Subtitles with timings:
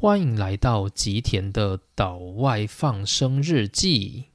[0.00, 4.26] 欢迎来到吉田的岛外放生日记。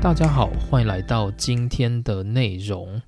[0.00, 3.02] 大家好，欢迎来到今天的内容。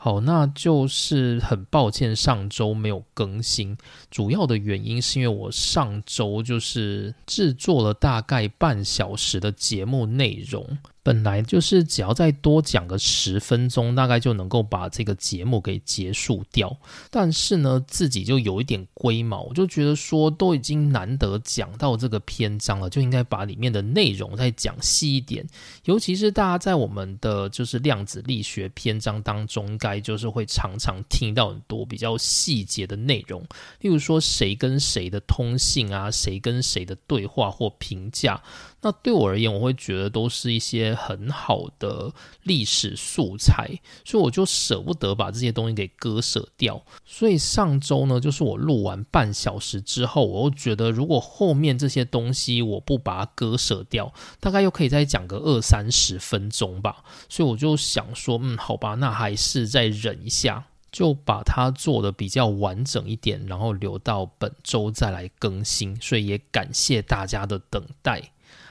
[0.00, 3.76] 好，那就是很抱歉上周没有更新，
[4.10, 10.78] 主要的原因是因为我上周就是制作了大概半小时的节目内容。
[11.08, 16.76] 本来就是只要再多讲个十分钟，大概就能够把这个节目给结束掉。
[17.10, 25.46] 但是呢，自己就有一点龟毛，我就觉得说都已经难得讲到这个篇章了，就应该把里面的内容再讲细一点。
[25.84, 33.42] 尤其是大家在我们的就是量子力学篇章当中，应该就是会常常听到很多比较细节的内容，
[33.80, 38.38] 例如说谁跟谁的通信啊，谁跟谁的对话或评价。
[38.80, 42.12] 那对我而言，我会觉得都是一些很好的
[42.44, 43.68] 历史素材，
[44.04, 46.80] 所以我就舍不得把这些东西给割舍掉。
[47.04, 57.02] 所以上周呢，就是我录完半小时之后，我又觉得如果后面这些东西我不把它割舍掉，大概又可以再讲个二三十分钟吧。
[57.28, 66.00] 所以我就想说，嗯，好吧，那还是再忍一下，就把它做的比较完整一点，然后留到本周再来更新。
[66.00, 68.30] 所以也感谢大家的等待。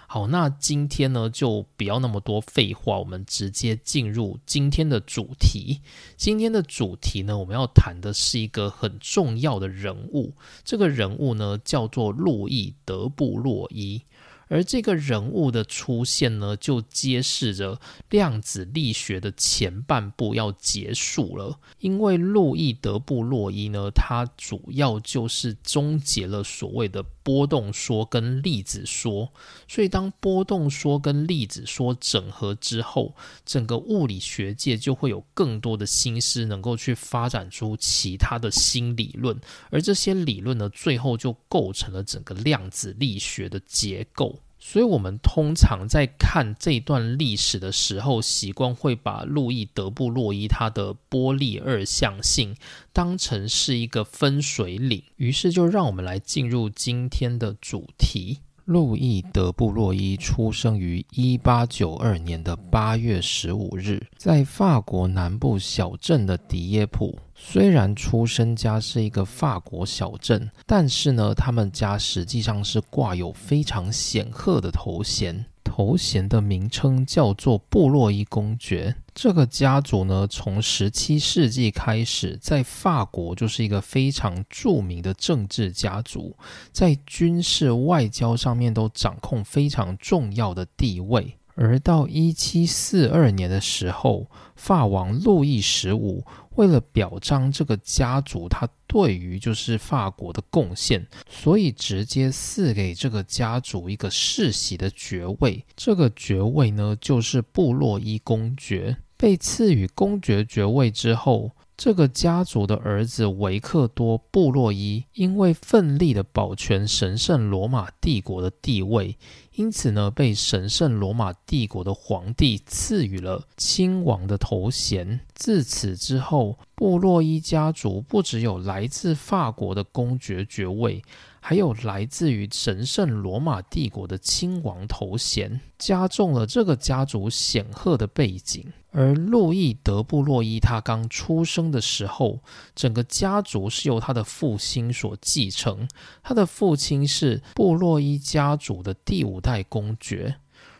[0.09, 5.81] 好，那今天呢就不要那么多废话，我们直接进入今天的主题。
[6.15, 14.01] 今天的主题呢，我们要谈的是一个很重要的人物，这个人物呢叫做路易德布洛伊。
[14.49, 21.59] 而这个人物的出现呢，就揭示着量子力学的前半部要结束了。
[21.79, 29.31] 因为路易德布洛伊呢，他主要就是终结了所谓的波动说跟粒子说。
[29.67, 39.39] 所以，当波动说跟粒子说整合之后，整个物理学界就会有更多的心思能够去发展出其他的新理论。
[39.69, 44.36] 而这些理论呢，最后就构成了整个量子力学的结构。
[44.69, 52.53] 所以，我们通常在看这段历史的时候，习惯会把路易德布洛伊他的波粒二象性
[52.91, 55.01] 当成是一个分水岭。
[55.15, 58.39] 于是，就让我们来进入今天的主题。
[58.65, 67.17] 路易德布洛伊出生于一八九二年的八月十五日，在法国南部小镇的迪耶普。
[67.39, 75.45] 虽然出生家是一个法国小镇，但是呢，他们家实际上是挂有非常显赫的头衔。
[75.63, 78.95] 头衔的名称叫做布洛伊公爵。
[79.13, 86.35] 这个家族呢，从十七世纪开始，在法国就是一个非常著名的政治家族，
[86.71, 91.37] 在军事、外交上面都掌控非常重要的地位。
[91.53, 96.23] 而到一七四二年的时候，法王路易十五。
[96.57, 105.63] 为了表彰这个家族他对于就是法国的贡献，所以直接赐给这个家族一个世袭的爵位。
[105.75, 108.97] 这个爵位呢，就是布洛伊公爵。
[109.15, 119.17] 被赐予公爵爵位之后，这个家族的儿子维克多·布洛伊因为奋力的保全神圣罗马帝国的地位。
[119.57, 125.19] 因此呢，被神圣罗马帝国的皇帝赐予了亲王的头衔。
[125.33, 131.01] 自此之后，布洛伊家族不只有来自法国的公爵爵位，
[131.49, 138.65] 还有来自于神圣罗马帝国的亲王头衔，加重了这个家族显赫的背景。
[138.91, 142.41] 而路易德布洛伊他刚出生的时候，
[142.75, 145.87] 整个家族是由他的父亲所继承。
[146.21, 150.35] 他的父亲是布洛伊家族的第五代公爵，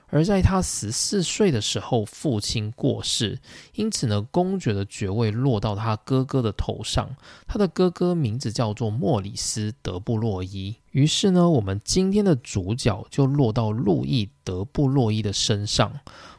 [0.10, 3.38] 而在他十四岁的时候，父亲过世，
[3.74, 7.10] 因此呢，公爵的爵位落到他哥哥的头上。
[7.46, 10.76] 他的哥哥名字叫做莫里斯德布洛伊。
[10.92, 15.92] 于是呢，我们今天的主角就落到路易德布洛伊的身上。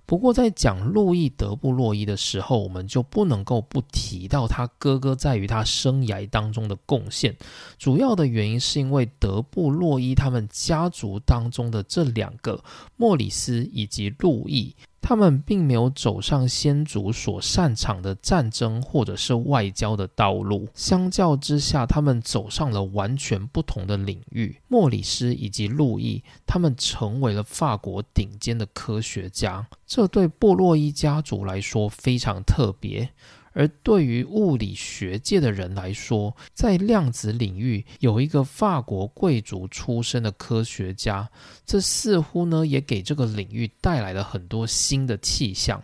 [0.08, 7.36] 不过，在讲路易德布洛伊的时候，我们就不能够不提到他哥哥在于他生涯当中的贡献。
[7.78, 12.64] 主要的原因是因为德布洛伊他们家族当中的这两个
[12.96, 14.74] 莫里斯以及路易。
[15.00, 24.60] 他们并没有走上先祖所擅长的战争或者是外交的道路，相较之下，他们走上了完全不同的领域。
[24.68, 33.10] 莫里斯以及路易，他们成为了法国顶尖的科学家，这对布洛伊家族来说非常特别。
[33.58, 41.28] 而对于物理学界的人来说，在量子领域有一个法国贵族出身的科学家，
[41.66, 45.82] 这似乎呢也给这个领域带来了很多新的气象。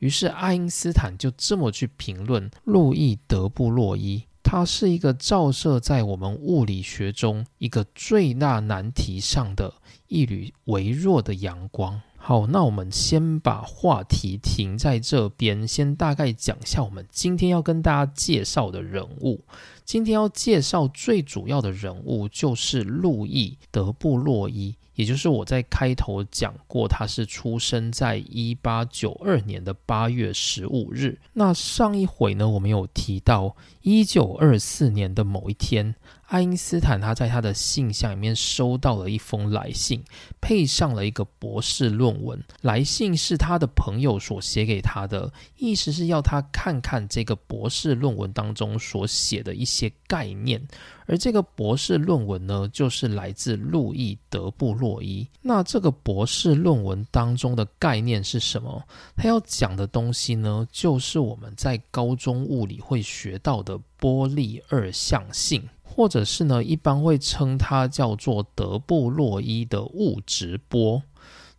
[0.00, 4.24] 于是爱因斯坦就这么去评论路易·德布洛伊。
[4.42, 9.72] 它是一个照射在我们物理学中一个最大难题上的
[10.08, 12.02] 一缕微弱的阳光。
[12.24, 19.44] 好，那我们先把话题停在这边，先大概讲一下我们今天要跟大家介绍的人物。
[19.84, 24.74] 今天要介绍最主要的人物就是路易·德布洛伊。
[24.94, 31.18] 也就是我在开头讲过，他是出生在一八九二年的八月十五日。
[31.32, 35.94] 那上一回呢，我们有提到一九二四年的某一天。
[36.26, 40.02] 爱因斯坦他在他的信箱里面收到了一封来信，
[40.40, 42.42] 配上了一个博士论文。
[42.62, 50.60] 来信是他的朋友所写给他的，意思是要他看看这个博士论文当中所写的一些概念。
[51.06, 55.26] 而这个博士论文呢，就是来自路易·德布洛伊。
[55.40, 58.82] 那这个博士论文当中的概念是什么？
[59.16, 65.68] 他要讲的东西呢，就是我们在高中物理会学到的波粒二象性。
[65.94, 71.02] 或者是呢，一般会称它叫做德布洛伊的物质波。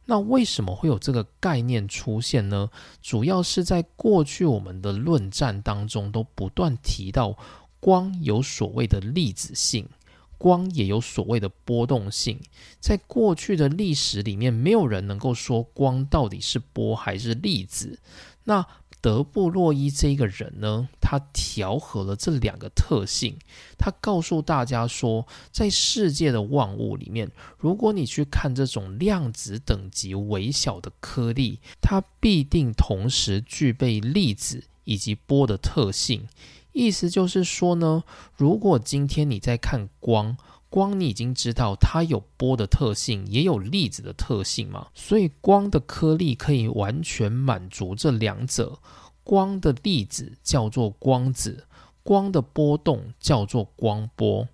[0.05, 2.67] 那为什么会有这个概念出现呢？
[2.99, 7.37] 主要是在过去我们的论战当中都不断提到，
[7.83, 9.89] 光有所谓的粒子性，
[10.37, 12.39] 光也有所谓的波动性。
[12.79, 17.99] 在过去的历史里面，没有人能够说光到底是波还是粒子。
[18.45, 18.65] 那
[19.01, 23.37] 德布洛伊这个人呢，他调和了这两个特性。
[23.77, 36.29] 他告诉大家说，在世界的万物里面，如果你去看这种量子等级微小的颗粒，它必定同时具备粒子以及波的特性。
[36.73, 38.03] 意思就是说呢，
[38.35, 40.35] 如果今天你在看光。
[40.69, 48.79] 光你已经知道它有波的特性，也有粒子的特性嘛，所以光的颗粒可以完全满足这两者。
[49.23, 51.67] 光的粒子叫做光子，
[52.01, 54.47] 光的波动叫做光波。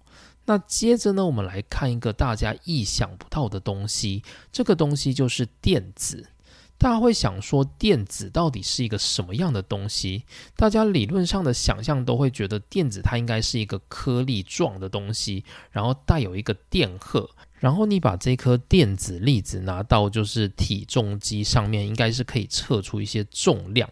[0.44, 4.21] 那接着呢，我们来看一个大家意想不到的东西，
[4.51, 6.27] 这个东西就是电子。
[6.80, 10.24] 大家会想说，电子到底是一个什么样的东西？
[10.56, 23.90] 大家理论上的想象都会觉得，电子它应该是一个颗粒状的东西，然后带有一个电荷，然后你把这颗电子粒子拿到就是体重机上面，应该是可以测出一些重量。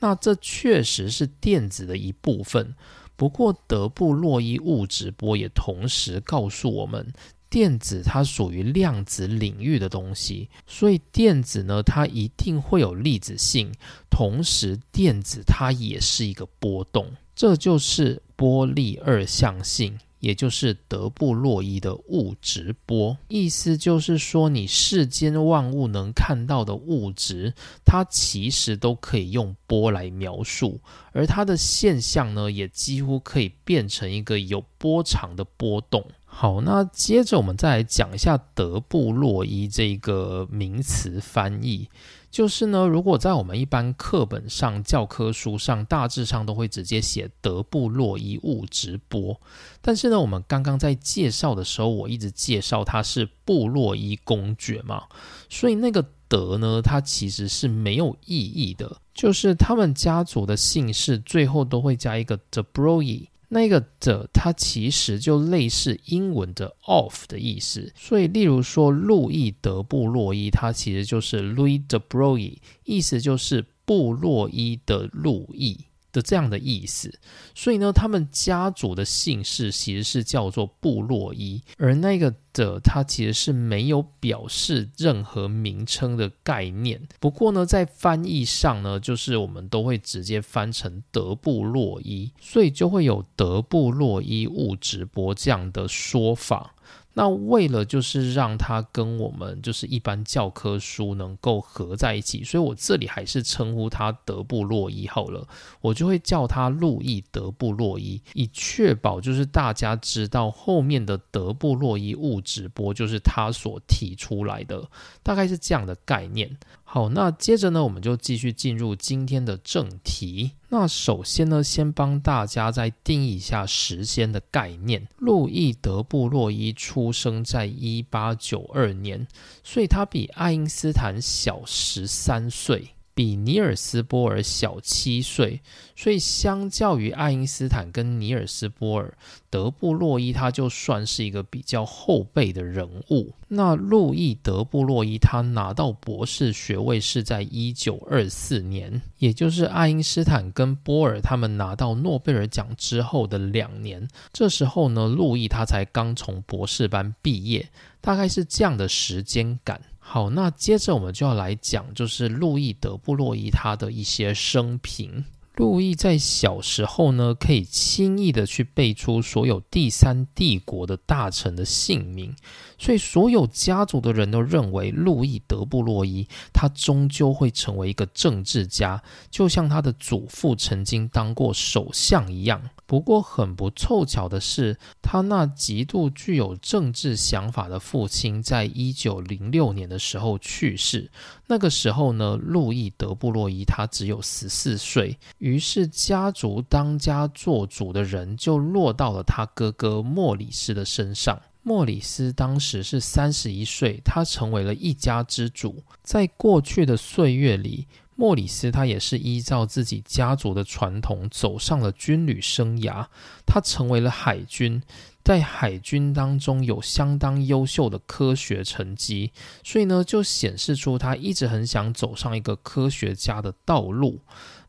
[0.00, 2.74] 那这确实是电子的一部分。
[3.14, 7.12] 不过，德布洛伊物质波也同时告诉我们。
[7.52, 13.70] 电子它属于量子领域的东西，所以电子呢，它一定会有粒子性，
[14.08, 17.06] 同时电子它也是一个波动，
[17.36, 23.18] 这就是波粒二象性，也就是德布洛伊的物质波。
[23.28, 27.52] 意思就是说，你世间万物能看到的物质，
[27.84, 30.80] 它其实都可以用波来描述，
[31.12, 36.02] 而它的现象呢，也几乎可以变成一个有波长的波动。
[36.34, 41.88] 好，那接着我们再来讲一下德布洛伊这个名词翻译。
[42.30, 49.38] 就是呢，如果在我们一般课本上、教科书上，大致上都会直接写德布洛伊物质波。
[49.82, 55.04] 但是呢，我们刚刚在介绍的时候，我一直介绍它是布洛伊公爵嘛，
[55.50, 63.28] 所以那个德呢，它其实是没有意义的，就是他们家族的姓氏最后都会加一个 d e b r o y e。
[63.54, 75.76] 那个的，它其实就类似英文的 off 的意思，所以例如说路易德布洛伊，它其实就是 Louis de Broglie，意思就是布洛伊的路易。
[76.12, 77.12] 的这样的意思，
[77.54, 87.00] 所以呢，他们家族的姓氏其实是叫做布洛伊，而那个的它其实是没有表示任何名称的概念。
[87.18, 96.74] 不过呢，在翻译上呢，就是我们都会直接翻成德布洛伊，所以就会有德布洛伊物质波这样的说法。
[97.14, 105.46] 那为了就是让它跟我们就是一般教科书能够合在一起，所以我这里还是称呼他德布洛伊好了，
[105.80, 114.88] 我就会叫他路易德布洛伊，以确保就是大家知道后面的德布洛伊物质波就是他所提出来的，
[115.22, 116.56] 大概是这样的概念。
[116.84, 120.52] 好，那接着呢，我们就继续进入今天的正题。
[120.74, 125.06] 那首先呢，先帮大家再定义一下时间的概念。
[125.18, 129.28] 路易德布洛伊出生在一八九二年，
[129.62, 132.91] 所以他比爱因斯坦小十三岁。
[133.14, 135.60] 比尼尔斯·波尔小七岁，
[135.94, 139.14] 所以相较于爱因斯坦跟尼尔斯·波尔，
[139.50, 143.34] 德布洛伊他就算是一个比较后辈的人物。
[143.48, 154.08] 那路易·德布洛伊他拿到博士学位是在一九二四年，也就是爱因斯坦跟波尔他们拿到诺贝尔奖之后的两年。
[154.32, 157.68] 这时候呢，路易他才刚从博士班毕业，
[158.00, 159.82] 大概是这样的时间感。
[160.04, 165.24] 好，那接着我们就要来讲，就是路易德布洛伊他的一些生平。
[165.56, 172.34] 路易在小时候呢，可以轻易的去背出所有第三帝国的大臣的姓名，
[172.78, 182.60] 所以所有家族的人都认为路易德布洛伊他终究会成为一个政治家，就像他的祖父曾经当过首相一样。
[182.92, 191.10] 不过很不凑巧的是，他那极度具有政治想法的父亲，在一九零六年的时候去世。
[191.46, 201.40] 那个时候呢，路易德布洛伊他只有十四岁，于是家族当家做主的人就落到了他哥哥莫里斯的身上。
[201.62, 205.82] 莫里斯当时是三十一岁，他成为了一家之主。
[206.02, 207.86] 在过去的岁月里。
[208.22, 213.08] 莫里斯他也是依照自己家族的传统走上了军旅生涯，
[213.44, 214.80] 他成为了海军，
[215.24, 219.32] 在海军当中有相当优秀的科学成绩，
[219.64, 224.20] 所以呢就显示出他一直很想走上一个科学家的道路。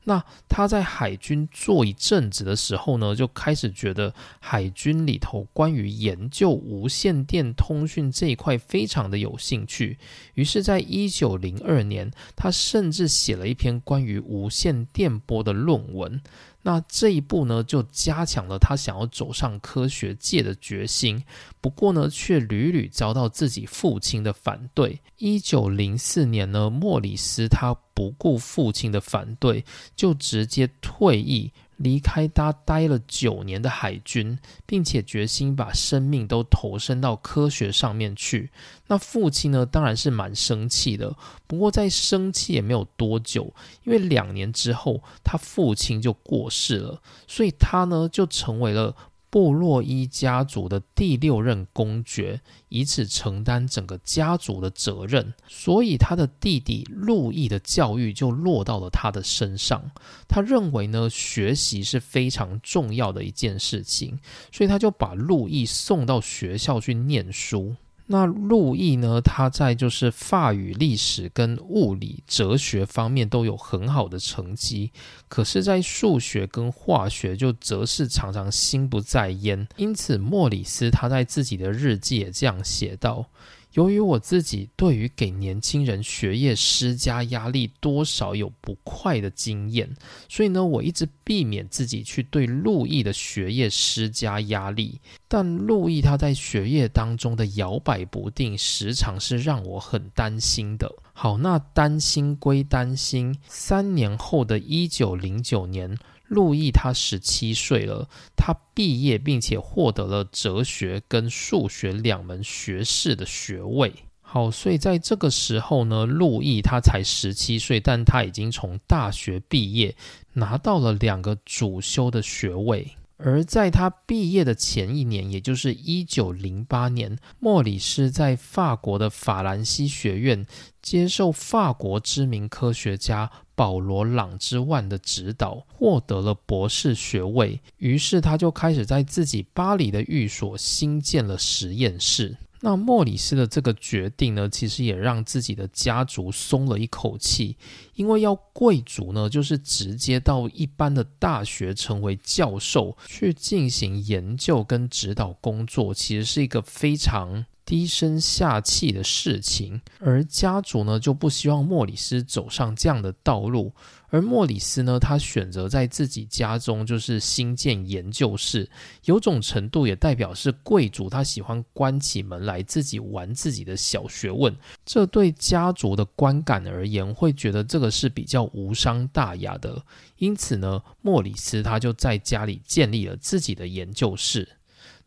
[0.05, 9.98] 那他在海军做一阵子的时候呢，就开始觉得海军里头关于研究无线电通讯这一块非常的有兴趣。
[10.33, 16.22] 于是，在一九零二年，他甚至写了一篇关于无线电波的论文。
[16.65, 21.24] 那这一步呢，就加强了他想要走上科学界的决心。
[21.63, 25.00] 不过呢，却屡屡遭到自己父亲的反对。
[25.17, 29.63] 一九零四年呢，莫里斯他不顾父亲的反对，
[29.96, 31.50] 就直接退役。
[31.77, 38.50] 离开他待了九年的海军，并且决心把生命都投身到科学上面去。
[38.88, 41.15] 那父亲呢，当然是蛮生气的。
[41.48, 43.53] 不过在生气也没有多久，
[43.86, 48.93] 因为两年之后他父亲就过世了，所以他呢就成为了。
[49.34, 59.90] 布洛伊家族的第六任公爵，以此承担整个家族的责任，所以他的弟弟路易的教育就落到了他的身上。
[60.28, 64.20] 他认为呢，学习是非常重要的一件事情，
[64.52, 67.75] 所以他就把路易送到学校去念书。
[68.05, 69.22] 那路易呢？
[69.22, 74.91] 他在就是法语、历史跟物理、哲学方面都有很好的成绩，
[75.27, 79.67] 可是，在数学跟化学就则是常常心不在焉。
[79.77, 83.29] 因此，莫里斯他在自己的日记也这样写道。
[83.74, 89.89] 由于我自己对于给年轻人学业施加压力多少有不快的经验，
[90.30, 95.00] 所以呢，我一直避免自己去对路易的学业施加压力。
[95.27, 100.92] 但路易他在学业当中的摇摆不定，时常是让我很担心的。
[101.13, 105.98] 好，那担心归担心，三年后的一九零九年。
[106.34, 113.94] 路易他十七岁了，他毕业并且获得了哲学跟数学两门学士的学位。
[114.22, 119.96] 好，所以在这个时候呢，路易他才十七岁，但他已经从大学毕业，
[120.34, 122.88] 拿到了两个主修的学位。
[123.25, 130.46] 而在他毕业的前一年，也就是一九零八年，莫里斯在法国的法兰西学院
[130.82, 137.62] 接受法国知名科学家保罗·朗之万的指导，获得了博士学位。
[137.77, 142.36] 于是他就开始在自己巴黎的寓所新建了实验室。
[142.65, 147.58] 那莫里斯的这个决定呢，其实也让自己的家族松了一口气，
[147.96, 157.46] 因为要贵族呢，就是直接到一般的大学成为教授去进行研究跟指导工作，其实是一个非常。
[157.65, 163.72] 低声下气的事情，而家族呢就不希望莫里斯走上这样的道路。
[164.13, 168.70] 而莫里斯呢，他选择在自己家中就是新建研究室，
[169.05, 174.55] 有种程度也代表是贵族他喜欢关起门来自己玩自己的小学问。
[174.86, 179.84] 这对家族的观感而言，会觉得这个是比较无伤大雅的。
[180.20, 184.48] 因此呢，莫里斯他就在家里建立了自己的研究室。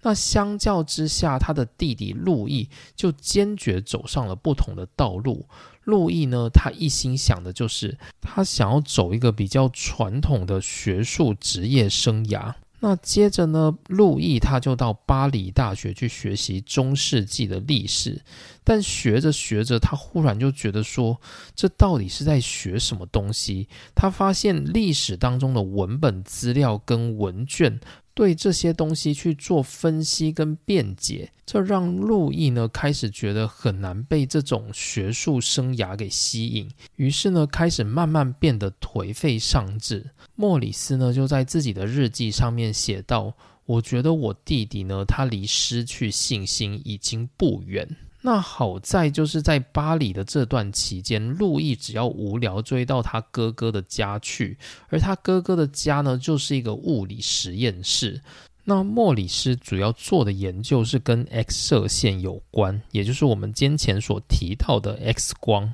[0.02, 5.46] 那相较之下，他的弟弟路易就坚决走上了不同的道路。
[5.86, 12.52] 路易呢，他一心想的就是他想要走一个比较传统的学术职业生涯。
[12.80, 18.20] 那接着呢，路易他就到巴黎大学去学习中世纪的历史，
[18.62, 21.18] 但学着学着，他忽然就觉得说，
[21.54, 23.66] 这到底是在学什么东西？
[23.94, 27.80] 他发现历史当中的文本资料跟文卷。
[28.16, 40.02] 对这些东西去做分析跟辩解，这让路易呢开始觉得很难被这种学术生涯给吸引，于是呢开始慢慢变得颓废丧志。
[40.34, 43.34] 莫里斯呢就在自己的日记上面写道
[43.66, 47.86] ：“我觉得我弟弟呢，他离失去信心已经不远。”
[48.26, 58.20] 那好在就是在巴黎的这段期间，路易只要无聊追到他哥哥的家去，而他哥哥的家呢，就是一个物理实验室。
[58.64, 65.72] 那莫里斯主要做的研究是跟 X 射线有关，也就是我们先前所提到的 X 光。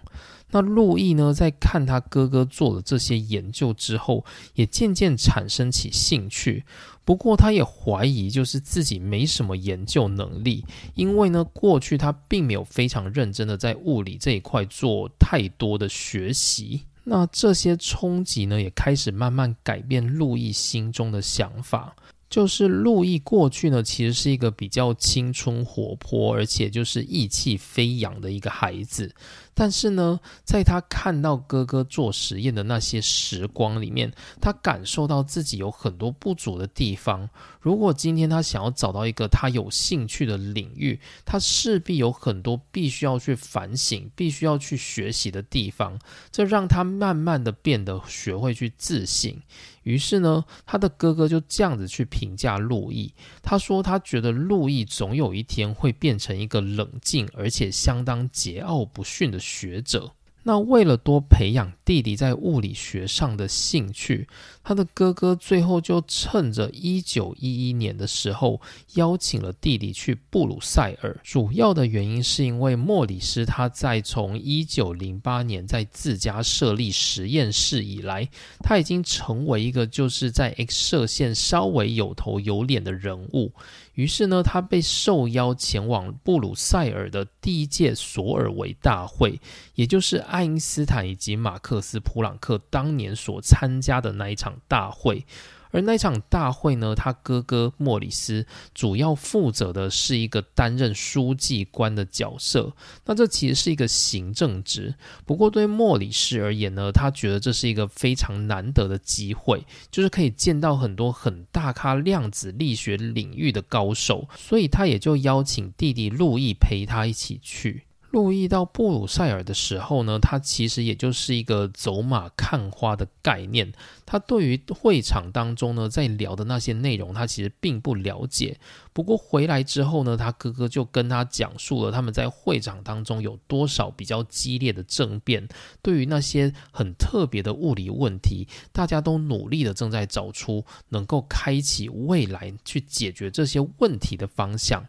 [0.51, 6.67] 那路易呢，在看他哥哥做了这些研究之后，也渐渐产生起兴趣。
[7.05, 16.83] 不过，他也怀疑，就是自己没什么研究能力，因为呢，过去他并没有非常认真的在物理这一块做太多的学习。
[17.05, 21.97] 那这些冲击呢，也开始慢慢改变路易心中的想法。
[22.33, 29.15] 就是路易过去呢，其实是一个比较青春活泼，而且就是意气飞扬的一个孩子。
[29.55, 34.11] 但是呢，在他看到哥哥做实验的那些时光里面，
[34.41, 37.29] 他感受到自己有很多不足的地方。
[37.61, 45.99] 如果今天他想要找到一个他有兴趣的领域，他势必有很多必须要去反省、必须要去学习的地方。
[46.31, 49.37] 这让他慢慢的变得学会去自省。
[49.83, 53.13] 于是呢，他的哥哥就这样子去评价路易。
[53.43, 60.15] 他说，他觉得路易总有一天会变成一个冷静而且相当桀骜不驯的学者。
[60.45, 64.27] 那为了多培养弟弟在物理学上的兴趣，
[64.65, 68.61] 他的哥哥最后就趁着一九一一年的时候，
[68.95, 71.17] 邀请了弟弟去布鲁塞尔。
[71.23, 78.29] 主要的原因是因为莫里斯他在从一九零八年在自家设立实验室以来，
[78.61, 83.53] 他已经成为一个就是在 X 射线稍微有头有脸的人物。
[83.95, 89.41] 于是呢，他被受邀前往布鲁塞尔的第一届索尔维大会，
[89.75, 95.25] 也就是爱因斯坦以及马克思·普朗克当年所参加的那一场大会。
[95.73, 102.73] 而那场大会呢，他哥哥莫里斯主要负责的是一个担任书记官的角色。
[103.07, 104.95] 那这其实是一个行政职。
[105.27, 117.85] 不过对莫里斯而言呢，他觉得这是一个非常难得的机会，就是可以见到很多很大咖量子力学领域的高手，所以他也就邀请弟弟路易陪他一起去。
[118.13, 123.73] 路易到布鲁塞尔的时候呢，他其实也就是一个走马看花的概念。
[124.05, 128.59] 他对于会场当中呢在聊的那些内容，他其实并不了解。
[128.93, 135.49] 不过回来之后呢，他哥哥就跟他讲述了他们在会场当中有多少比较激烈的争辩。
[135.81, 144.85] 对于那些很特别的物理问题，大家都努力的正在找出能够开启未来去解决这些问题的方向。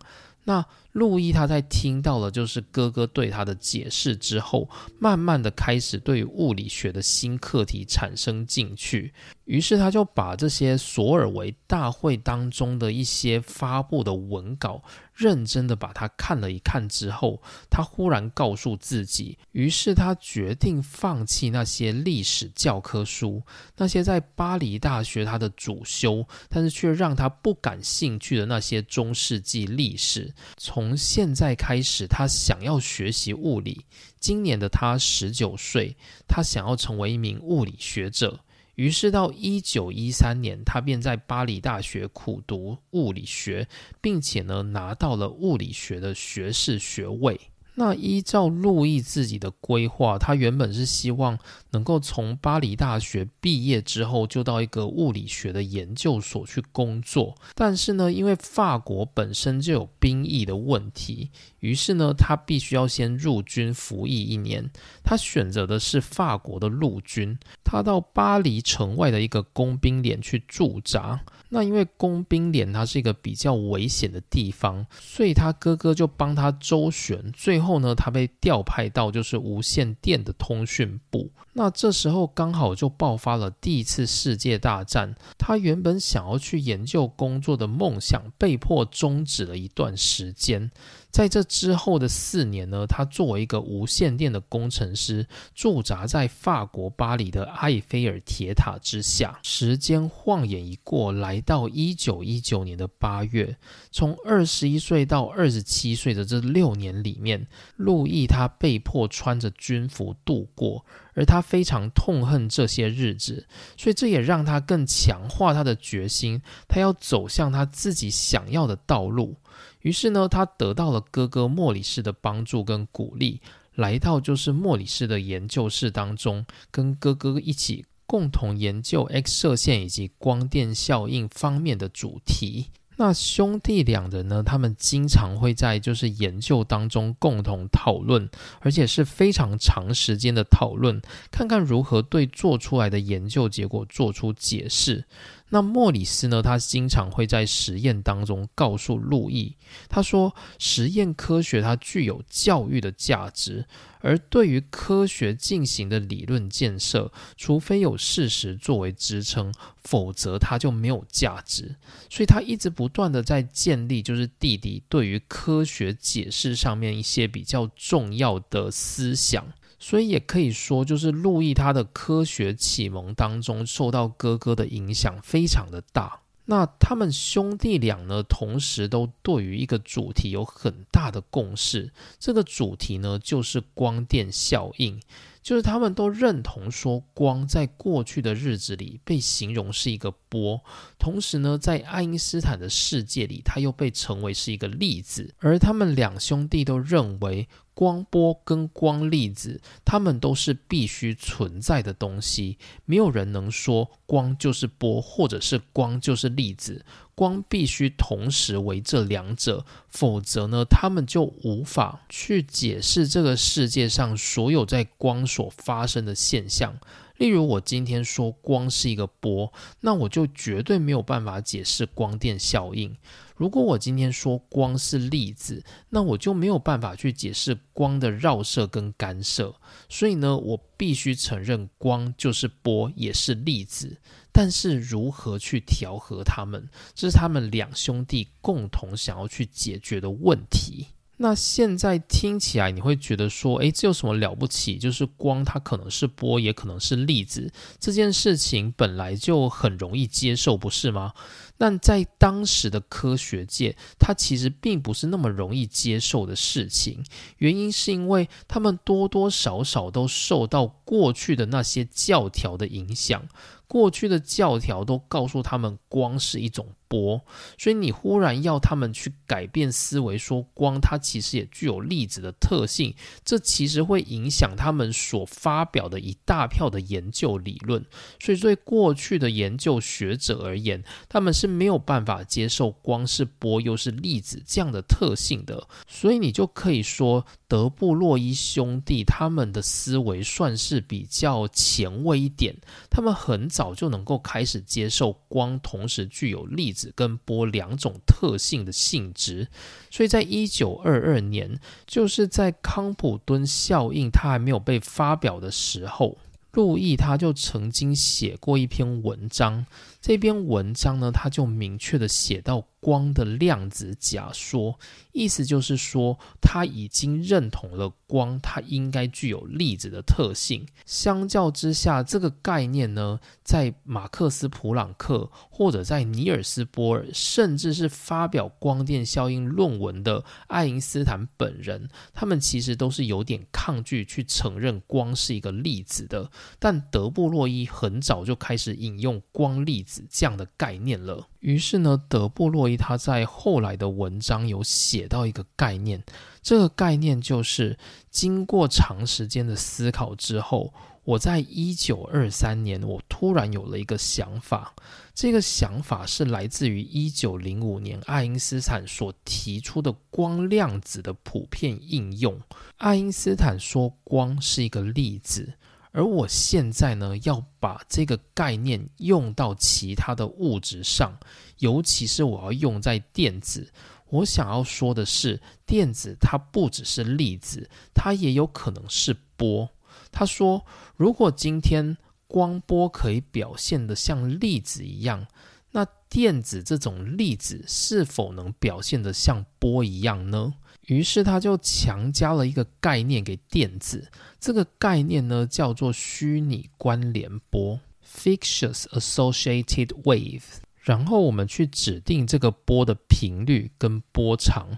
[0.46, 9.14] 那路易他在听到了就是哥哥对他的解释之后，慢慢的开始对物理学的新课题产生兴趣，
[9.46, 14.82] 于是他就把这些索尔维大会当中的一些发布的文稿。
[15.16, 23.40] 认真的把它看了一看之后，他忽然告诉自己，于是他决定放弃那些历史教科书，
[23.78, 30.34] 那些在巴黎大学他的主修，但是却让他不感兴趣的那些中世纪历史。
[30.58, 33.86] 从从现在开始，他想要学习物理。
[34.20, 35.96] 今年的他十九岁，
[36.28, 38.38] 他想要成为一名物理学者。
[38.76, 43.66] 于是到一九一三年，他便在巴黎大学苦读物理学，
[44.02, 47.40] 并且呢拿到了物理学的学士学位。
[47.76, 51.38] 那依照路易自己的规划，他原本是希望
[51.72, 57.36] 能够从巴黎大学毕业之后就到一个物理学的研究所去工作。
[57.56, 64.70] 但是呢，因为法国本身就有兵役的问题，于是呢，他必须要先入军服役一年。
[65.04, 67.38] 他选择的是法国的陆军。
[67.64, 71.20] 他到巴黎城外的一个工兵连去驻扎。
[71.54, 77.32] 那因为工兵连它是一个比较危险的地方，所以他哥哥就帮他周旋。
[77.32, 81.30] 最后呢，他被调派到就是无线电的通讯部。
[81.54, 90.72] 那这时候刚好就爆发了第一次世界大战，他原本想要去研究工作的梦想被迫终止了一段时间。
[91.14, 99.40] 在这之后的四年呢，他作为一个无线电的工程师，驻扎在法国巴黎的埃菲尔铁塔之下。
[99.44, 103.56] 时间晃眼一过，来到一九一九年的八月，
[103.92, 107.46] 从二十一岁到二十七岁的这六年里面，
[107.76, 110.84] 路易他被迫穿着军服度过。
[111.16, 113.46] 而他非常痛恨这些日子，
[113.78, 119.36] 所以这也让他更强化他的决心，他要走向他自己想要的道路。
[119.84, 123.40] 于是呢，他得到了哥哥莫里斯的帮助跟鼓励，
[123.76, 132.68] 来到就是莫里斯的研究室当中，跟哥哥一起共同研究 X 射线以及光电效应方面的主题。
[132.96, 134.44] 那兄弟两人呢？
[134.44, 138.30] 他们经常会在就是研究当中共同讨论，
[138.60, 141.02] 而且是非常长时间的讨论，
[141.32, 145.06] 看看如何对做出来的研究结果做出解释。
[145.50, 146.42] 那莫里斯呢？
[146.42, 149.56] 他经常会在实验当中告诉路易，
[149.88, 153.66] 他说：“实验科学它具有教育的价值。”
[154.04, 161.78] 而对于科学进行的理论建设，除非有事实作为支撑，否则它就没有价值。
[162.10, 169.48] 所以，他一直不断的在建立，就是弟弟对于科学解释上面一些比较重要的思想。
[169.80, 176.23] 所以，也可以说，就是路易他的科学启蒙当中，受到哥哥的影响非常的大。
[176.46, 181.92] 那他们兄弟俩呢，同时都对于一个主题有很大的共识。
[182.20, 185.00] 这个主题呢，就是光电效应。
[185.42, 190.62] 就是他们都认同说，光在过去的日子里被形容是一个波，
[190.98, 195.34] 同时呢，在爱因斯坦的世界里，它又被称为是一个粒子。
[195.40, 197.48] 而他们两兄弟都认为。
[197.74, 202.58] 光波跟光粒子，它们都是必须存在的东西。
[202.86, 206.86] 没有人能说光就是波，或者是光就是粒子。
[207.16, 216.80] 光必须同时为这两者，否则呢，他们就无法去解释这个世界上所有在光所发生的现象。
[217.24, 222.94] 例如，我今天说光是一个波，那我就绝对没有办法解释光电效应。
[223.38, 229.56] 如果我今天说光是粒子，那我就没有办法去解释光的绕射跟干涉。
[229.88, 233.96] 所以呢，我必须承认光就是波，也是粒子。
[234.34, 240.88] 但是如何去调和它们，这是他们两兄弟共同想要去解决的问题。
[241.24, 244.78] 那现在听起来，你会觉得说，诶，这有什么了不起？
[244.78, 251.14] 就是光，它可能是波，也可能是粒子，这件事情本来就很容易接受，不是吗？
[251.58, 257.02] 但在当时的科学界，它其实并不是那么容易接受的事情。
[257.38, 263.26] 原因是因为他们多多少少都受到过去的那些教条的影响。
[263.66, 267.20] 过去的教条都告诉他们，光是一种波，
[267.58, 272.94] 所以你忽然要他们去改变思维，说光它其实也具有粒子的特性，
[273.26, 277.84] 这其实会影响他们所发表的一大票的研究理论。
[278.20, 285.68] 所以对过去的研究学者而言，他们是没有办法接受光是波又是粒子这样的特性的。
[285.88, 292.56] 所以你就可以说，德布洛伊兄弟他们的思维算是比较前卫一点，
[292.92, 293.64] 他们很早。
[293.74, 299.48] 就能够开始接受光同时具有粒子跟波两种特性的性质，
[299.90, 306.18] 所以在一九二二年，就是在康普敦效应它还没有被发表的时候，
[306.54, 309.66] 路易他就曾经写过一篇文章。
[310.00, 314.78] 这篇文章呢，他就明确的写到光的量子假说，
[315.14, 320.68] 意思就是说他已经认同了光，它应该具有粒子的特性。
[320.86, 336.30] 相较之下，这个概念呢，在马克思·普朗克或者在尼尔斯·波尔，甚至是发表光电效应论文的爱因斯坦本人，他们其实都是有点抗拒去承认光是一个粒子的。
[336.60, 340.06] 但德布洛伊很早就开始引用光粒子。
[340.10, 341.28] 这样的概念了。
[341.40, 346.02] 于是呢，德布洛伊他在后来的文章有写到一个概念，
[346.42, 347.78] 这个概念就是
[348.10, 354.74] 经过长时间的思考之后，我在一九二三年，我突然有了一个想法。
[355.14, 362.40] 这个想法是来自于一九零五年爱因斯坦所提出的光量子的普遍应用。
[362.78, 365.54] 爱因斯坦说，光是一个粒子。
[365.94, 371.18] 而我现在呢，要把这个概念用到其他的物质上，
[371.60, 373.72] 尤其是我要用在电子。
[374.10, 379.70] 我想要说的是，电子它不只是粒子，它也有可能是波。
[380.12, 380.66] 他说，
[380.98, 385.28] 如果今天光波可以表现的像粒子一样，
[385.72, 390.56] 那电子这种粒子是否能表现得像波一样呢？
[390.88, 400.44] 于是他就强加了一个概念给电子，这个概念呢叫做虚拟关联波 （fictitious associated wave）。
[400.82, 404.78] 然后我们去指定这个波的频率跟波长，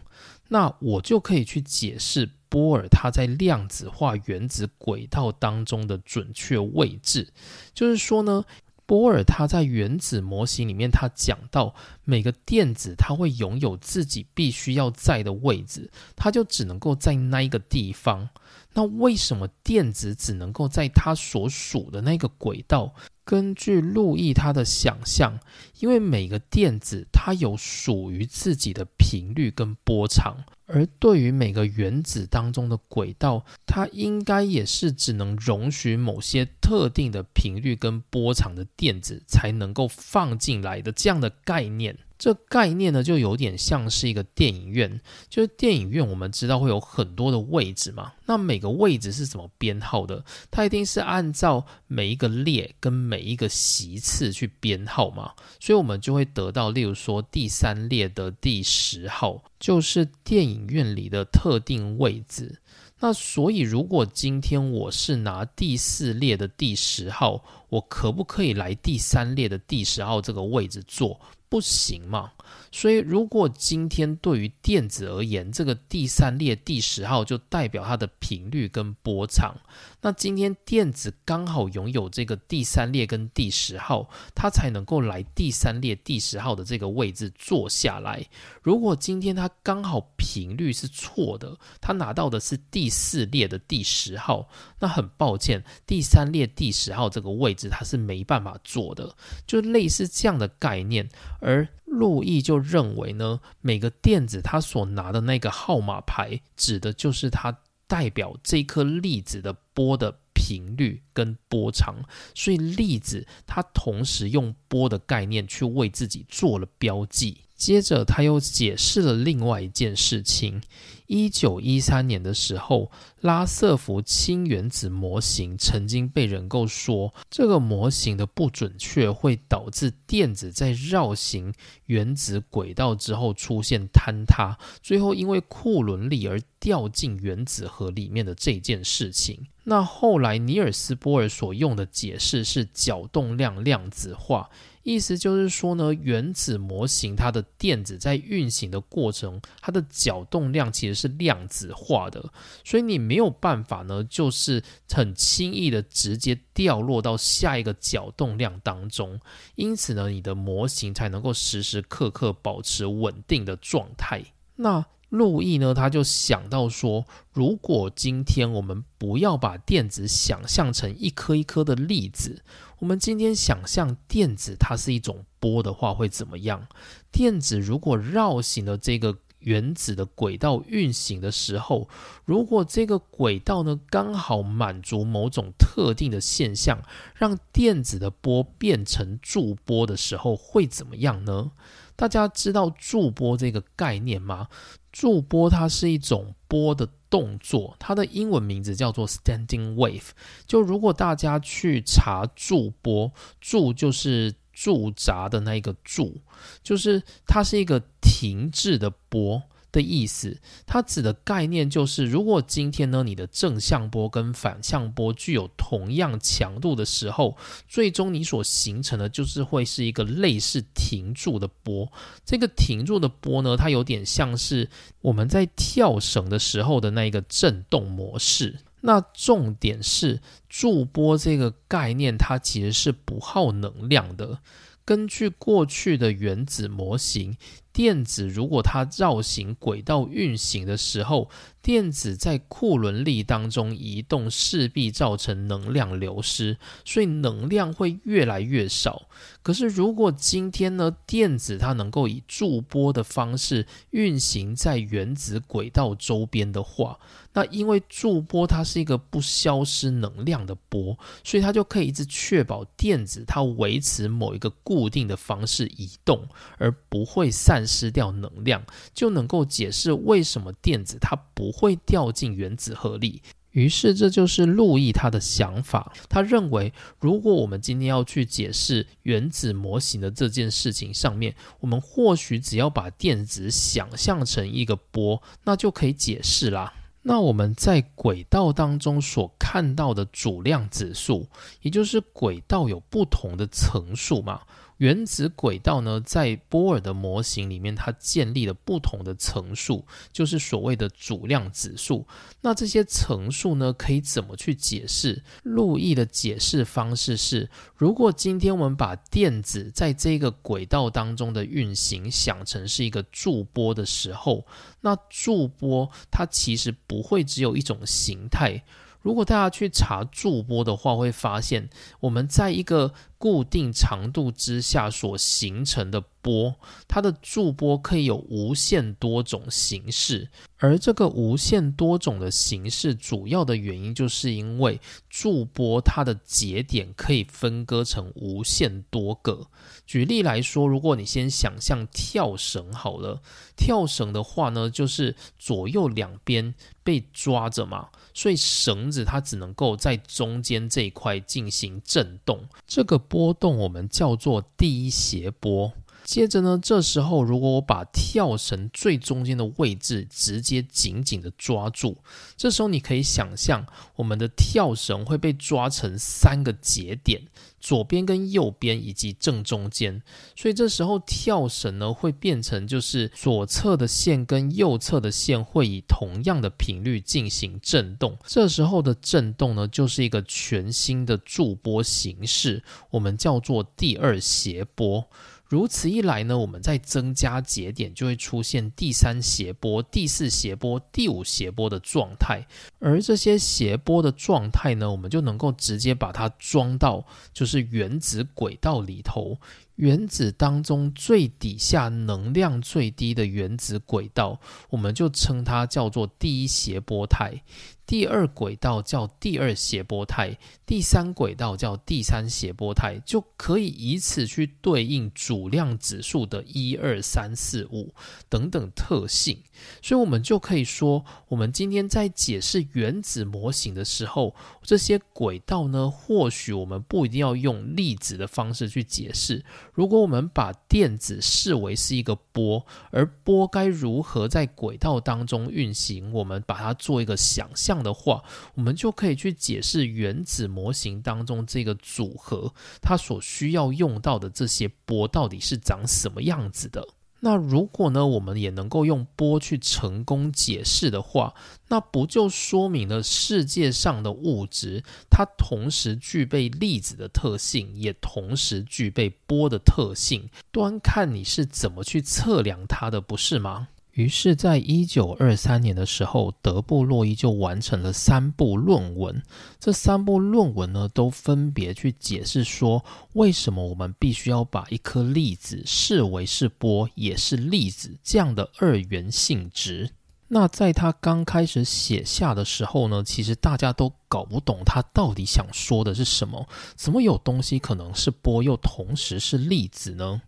[0.49, 7.33] 那我就可以去解释波尔它在量子化原子轨道当中的准确位置。
[7.73, 8.45] 就是说呢。
[8.85, 18.29] 波尔他在原子模型里面，他讲到每个电子它会拥有自己必须要在的位置，它就只能够在那一个地方。
[18.73, 22.93] 那为什么电子只能够在它所属的那个轨道？
[23.25, 25.39] 根据路易他的想象，
[25.79, 30.45] 因为每个电子它有属于自己的频率跟波长。
[30.67, 41.97] 而对于每个原子当中的轨道，它应该也是只能容许某些特定的频率跟波长的电子才能够放进来的这样的概念。
[42.17, 50.23] 这概念呢，就有点像是一个电影院，就是电影院我们知道会有很多的位置嘛，那每个位置是怎么编号的？
[50.49, 62.59] 它一定是按照每一个列跟每一个席次去编号嘛，所以我们就会得到，例如说第三列的第十号就是电影院里的特定位置。
[62.97, 71.19] 那所以，如果今天我是拿第四列的第十号，我可不可以来第三列的第十号这个位置坐？
[71.55, 72.33] 不行嘛？
[72.75, 79.55] 所以，如果今天对于电子而言，这个第三列第十号就代表它的频率跟波长，
[80.01, 88.25] 那今天电子刚好拥有这个第三列跟第十号，它才能够来第三列第十号的这个位置坐下来。
[88.61, 94.49] 如果今天它刚好频率是错的，它拿到的是第四列的第十号，
[94.81, 99.15] 那很抱歉，第三列第十号这个位置它是没办法坐的，
[99.47, 101.07] 就类似这样的概念。
[101.39, 111.95] 而路易就认为呢，每个电子它所拿的那个号码牌，指的就是它代表这颗粒子的波的频率跟波长，
[112.33, 117.44] 所以粒子它同时用波的概念去为自己做了标记。
[117.55, 120.61] 接着他又解释了另外一件事情。
[121.07, 122.91] 一九一三年的时候，
[123.21, 131.53] 拉瑟福氢原子模型曾经被人够说，这个模型的不准确会导致电子在绕行
[131.85, 139.45] 原子轨道之后出现坍塌，最后因为库伦力而掉进原子核里面的这件事情。
[139.63, 144.49] 那后来尼尔斯波尔所用的解释是角动量量子化。
[144.85, 152.23] 意思就是说呢，原子模型它的电子在运行的过程，它的角动量其实是量子化的，
[152.63, 159.19] 所以你没有办法呢，就是很轻易的直接掉落到下一个角动量当中，
[159.55, 164.23] 因此呢，你的模型才能够时时刻刻保持稳定的状态。
[164.57, 172.43] 那路易呢，他就想到说，如果今天我们不要把电子想象成一颗一颗的粒子。
[172.79, 176.67] 我们今天想象电子它是一种波的话，会怎么样？
[177.11, 181.87] 电子如果绕行了这个原子的轨道运行的时候，
[182.25, 186.81] 如果这个轨道呢刚好满足某种特定的现象，
[187.15, 191.51] 让电子的波变成驻波的时候，会怎么样呢？
[191.95, 194.49] 大家知道驻波这个概念吗？
[194.91, 196.89] 驻波它是一种波的。
[197.15, 200.09] 动作，它的英文名字叫做 standing wave。
[200.45, 206.17] 就如果大家去查驻波，驻就是驻扎的那一个驻，
[206.61, 209.43] 就是它是一个停滞的波。
[209.75, 217.35] 的意思，它指的概念就是，如果今天呢，你的正向波跟反向波具有同样强度的时候，
[217.67, 221.91] 最终你所形成的就是会是一个类似停住的波。
[222.23, 224.69] 这个停住的波呢，它有点像是
[225.01, 228.59] 我们在跳绳的时候的那一个振动模式。
[228.79, 234.39] 那重点是驻波这个概念，它其实是不耗能量的。
[234.85, 237.35] 根据过去的原子模型。
[237.75, 241.29] 电子如果它绕行轨道运行的时候，
[241.65, 249.07] 电子在库伦力当中移动，势必造成能量流失，所以能量会越来越少。
[249.41, 256.99] 可是如果今天呢，电子它能够以驻波的方式运行在原子轨道周边的话，
[257.33, 266.27] 那因为驻波它是一个不消失能量的波，所以它就可以一直确保电子它维持某一个固定的方式移动，
[266.59, 267.65] 而不会散。
[267.65, 273.21] 失掉能量，就能够解释为什么电子它不会掉进原子核里。
[273.51, 275.93] 于是，这就是路易他的想法。
[276.09, 286.73] 他认为，如果我们今天要去解释原子模型的这件事情上面，我们或许只要把电子想象成一个波，那就可以解释啦。
[287.03, 291.29] 那我们在轨道当中所看到的主量子数，
[291.61, 294.41] 也就是轨道有不同的层数嘛。
[294.77, 302.05] 原子轨道呢，在波尔的模型里面，它建立了不同的层数，就是所谓的主量子数。
[302.41, 305.23] 那这些层数呢，可以怎么去解释？
[305.43, 314.45] 路易的解释方式是：如果今天我们把电子在这个轨道当中的运行想成是一个驻波的时候，
[314.81, 318.63] 那驻波它其实不会只有一种形态。
[319.01, 326.55] 如果大家去查驻波的话，会发现我们在一个固定长度之下所形成的波，
[326.87, 330.29] 它的驻波可以有无限多种形式。
[330.57, 339.47] 而这个无限多种的形式，主要的原因就是因为驻波它的节点可以分割成无限多个。
[339.85, 343.21] 举例来说，如果你先想象跳绳好了，
[343.55, 347.89] 跳绳的话呢，就是左右两边被抓着嘛。
[348.13, 355.73] 所以绳子它只能够在中间这一块进行震动，这个波动我们叫做第一斜波。
[356.05, 361.97] 接着呢，这时候如果我把跳绳最中间的位置直接紧紧的抓住，
[362.37, 363.65] 这时候你可以想象
[363.95, 367.23] 我们的跳绳会被抓成三个节点。
[367.59, 370.03] 左边跟右边以及正中间，
[370.35, 385.09] 所以这时候跳绳呢会变成就是左侧的线跟右侧的线会以同样的频率进行震动，这时候的震动呢就是一个全新的驻波形式，我们叫做第二斜波。
[385.47, 392.47] 如此一来呢，我们在增加节点就会出现第三斜波、第四斜波、第五斜波的状态，
[392.79, 399.37] 而这些斜波的状态呢，我们就能够直接把它装到就是原子轨道里头。
[399.75, 407.41] 原子当中最底下能量最低的原子轨道，我们就称它叫做第一斜波态；
[407.85, 417.93] 第二轨道叫第二斜波态；第三轨道叫第三斜波态，就可以以此去对应主量指数的一二三四五
[418.27, 419.43] 等等特性。
[419.81, 429.45] 所以，我们就可以说，我们今天在解释原子模型的时候，这些轨道呢，或许我们不一定要用粒子的方式去解释。
[429.73, 446.87] 如果我们把电子视为是一个波，而波该如何在轨道当中运行，我们把它做一个想象这样的话，我们就可以去解释原子模型当中这个组合它所需要用到的这些波到底是长什么样子的。
[447.19, 451.33] 那如果呢，我们也能够用波去成功解释的话，
[451.67, 460.29] 那不就说明了世界上的物质它同时具备粒子的特性，也同时具备波的特性？
[460.51, 463.67] 端看你是怎么去测量它的，不是吗？
[463.95, 469.23] 于是，在一九二三年的时候，德布洛伊就完成了三部论文。
[469.57, 479.91] 这三部论文呢，都分别去解释说，为什么我们必须要把一颗粒子视为是波，也是粒子这样的二元性质。
[480.27, 486.45] 那在他刚开始写下的时候呢，其实大家都搞不懂他到底想说的是什么。
[486.75, 490.21] 怎么有东西可能是波，又同时是粒子呢？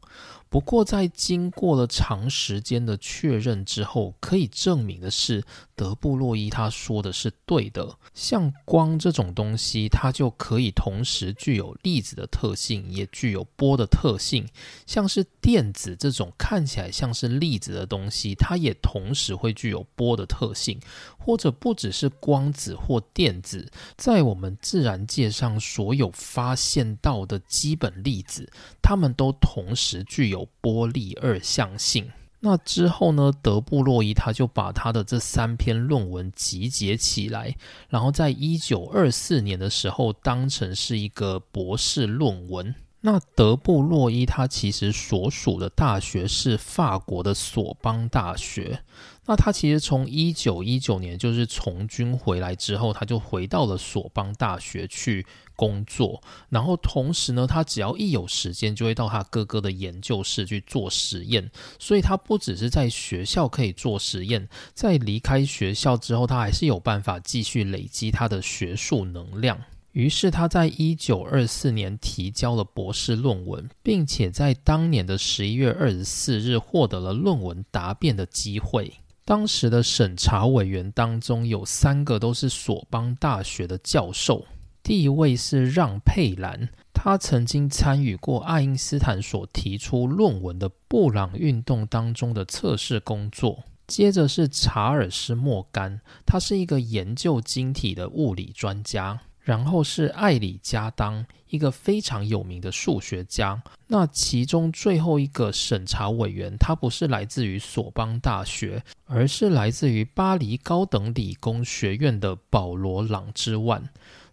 [0.49, 5.43] 不过，在经过了长时间的确认之后，可以证明的是，
[5.77, 7.97] 德布洛伊他说的是对的。
[8.13, 14.45] 像光这种东西，它就可以同时具有粒子的特性，也具有波的特性。
[14.85, 20.79] 像是电子这种看起来像是粒子的东西，它也同时会具有波的特性。
[21.19, 28.49] 或者不只是光子或电子，在我们自然界上所有发现到的基本粒子，
[28.81, 32.09] 它们都同时具有波粒二象性。
[32.39, 33.33] 那之后呢？
[33.41, 37.55] 德布洛伊他就把他的这三篇论文集结起来，
[37.89, 42.75] 然后在一九二四年的时候当成是一个博士论文。
[43.01, 48.83] 那德布洛伊他其实所属的大学是法国的索邦大学。
[49.27, 56.23] 那他其实从一九一九年就是从军回来之后，他就回到了索邦大学去工作。
[56.49, 61.51] 然后同时呢，他只要一有时间，就会到他哥哥的研究室去做实验。
[61.77, 69.59] 所以他不只是在学校可以做实验，在离开学校之后，他还是有办法继续累积他的学术能量。
[69.91, 78.93] 于是他在一九二四年提交了博士论文，并且在当年的十一月二十四日获得了论文答辩的机会。
[79.27, 84.45] 当时的审查委员当中有三个都是索邦大学的教授。
[84.81, 93.65] 第一位是让佩兰，他曾经参与过爱因斯坦所提出论文的布朗运动当中的测试工作。
[93.85, 99.19] 接着是查尔斯莫干，他是一个研究晶体的物理专家。
[99.47, 103.63] 然后是艾里加当，一个非常有名的数学家。
[103.87, 113.89] 那其中最后一个审查委员，他不是来自于索邦大学，而是来自于巴黎高等理工学院的保罗·朗之万。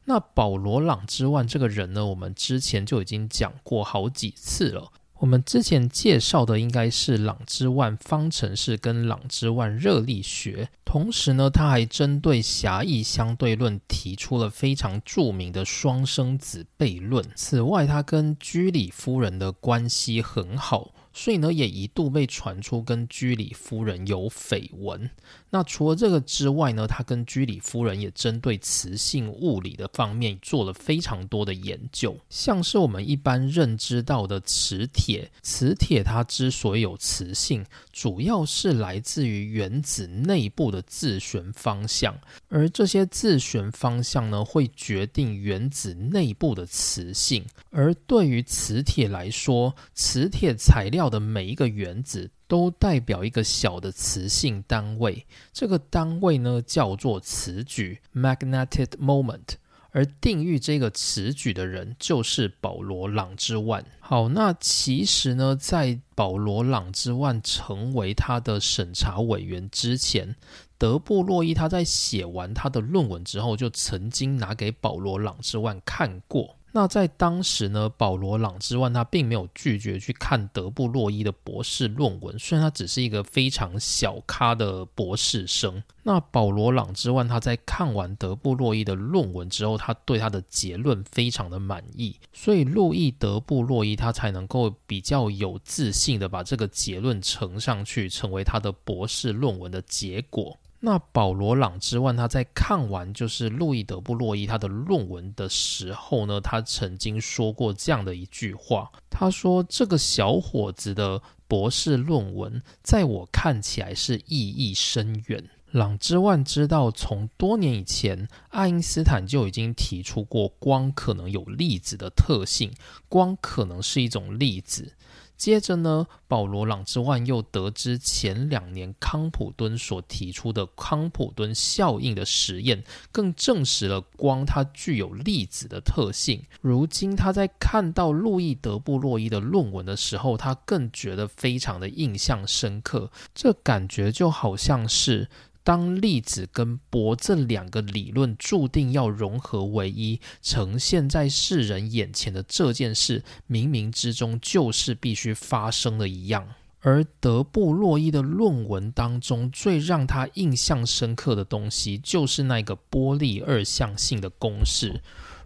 [0.06, 4.90] 那保罗·朗之万这个人呢，我们之前就已经讲过好几次了。
[5.24, 17.24] 我们之前介绍的应该是朗之万方程式跟朗之万热力学，同时呢，他还针对狭义相对论提出了非常著名的双生子悖论。
[17.34, 20.90] 此外，他跟居里夫人的关系很好。
[21.14, 25.08] 所以呢，也一度被传出跟居里夫人有绯闻。
[25.50, 32.18] 那除了这个之外呢，他跟居里夫人也针对磁性物理的方面做了非常多的研究。
[32.28, 47.44] 像是我们一般认知到的磁铁，磁铁它之所以有磁性，主要是来自于原子内部的自旋方向，而这些自旋方向呢，会决定原子内部的磁性。
[47.70, 59.56] 而对于磁铁来说，磁铁材料的每一个原子都代表一个小的磁性单位，这个单位呢叫做磁矩 （magnetic moment）。
[59.96, 63.84] 而定义这个词矩的人就是保罗·朗之万。
[64.00, 70.34] 好，那其实呢，在保罗·朗之万成为他的审查委员之前，
[70.78, 76.56] 德布洛伊他在写完他的论文之后，就曾经拿给保罗·朗之万看过。
[76.76, 85.80] 那在当时呢，保罗·朗之万他并没有拒绝去看德布洛伊的博士论文，虽然他只是一个非常小咖的博士生。
[86.02, 100.58] 那保罗·朗之万他在看完德布洛伊的论文之后，他对他的结论非常的满意，所以路易·德布洛伊他才能够比较有自信的把这个结论呈上去，成为他的博士论文的结果。
[100.84, 122.70] 那保罗·朗之万他在看完就是路易·德布洛伊他的论文的时候呢，他曾经说过这样的一句话，他说：“这个小伙子的博士论文在我看起来是意义深远。”朗之万知道，从多年以前，爱因斯坦就已经提出过光可能有粒子的特性，
[123.08, 124.92] 光可能是一种粒子。
[125.36, 132.82] 接着呢，保罗·朗之万又得知前两年康普敦所提出的康普敦效应的实验，
[133.12, 136.42] 更证实了光它具有粒子的特性。
[136.60, 143.10] 如今他在看到路易·德布洛伊的论文的时候，他更觉得非常的印象深刻。
[143.34, 145.28] 这感觉就好像是。
[145.64, 156.46] 当粒子跟波这两个理论注定要融合为一，呈现在世人眼前的这件事，冥冥之中就是必须发生的一样。
[156.80, 165.00] 而德布洛伊的论文当中，最让他印象深刻的东西，就是那个波粒二象性的公式。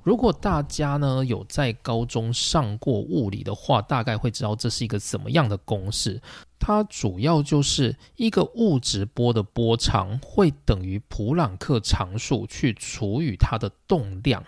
[0.08, 6.22] 如果大家呢有在高中上过物理的话，大概会知道这是一个怎么样的公式。
[6.58, 14.42] 它主要就是一个物质波的波长会等于普朗克常数去除以它的动量。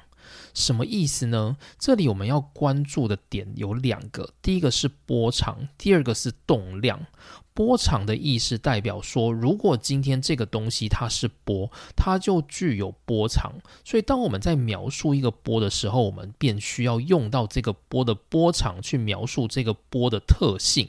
[0.55, 1.59] 什么意思呢？
[1.79, 7.05] 这里我们要关注的点有两个，第一个是波长，第二个是动量。
[7.53, 13.53] 波长的意思代表说，如果今天这个东西它是波，它就具有波长。
[13.85, 20.89] 所以，当我们在描述一个波的时候，我们便需要用到这个波的波长去描述这个波的特性。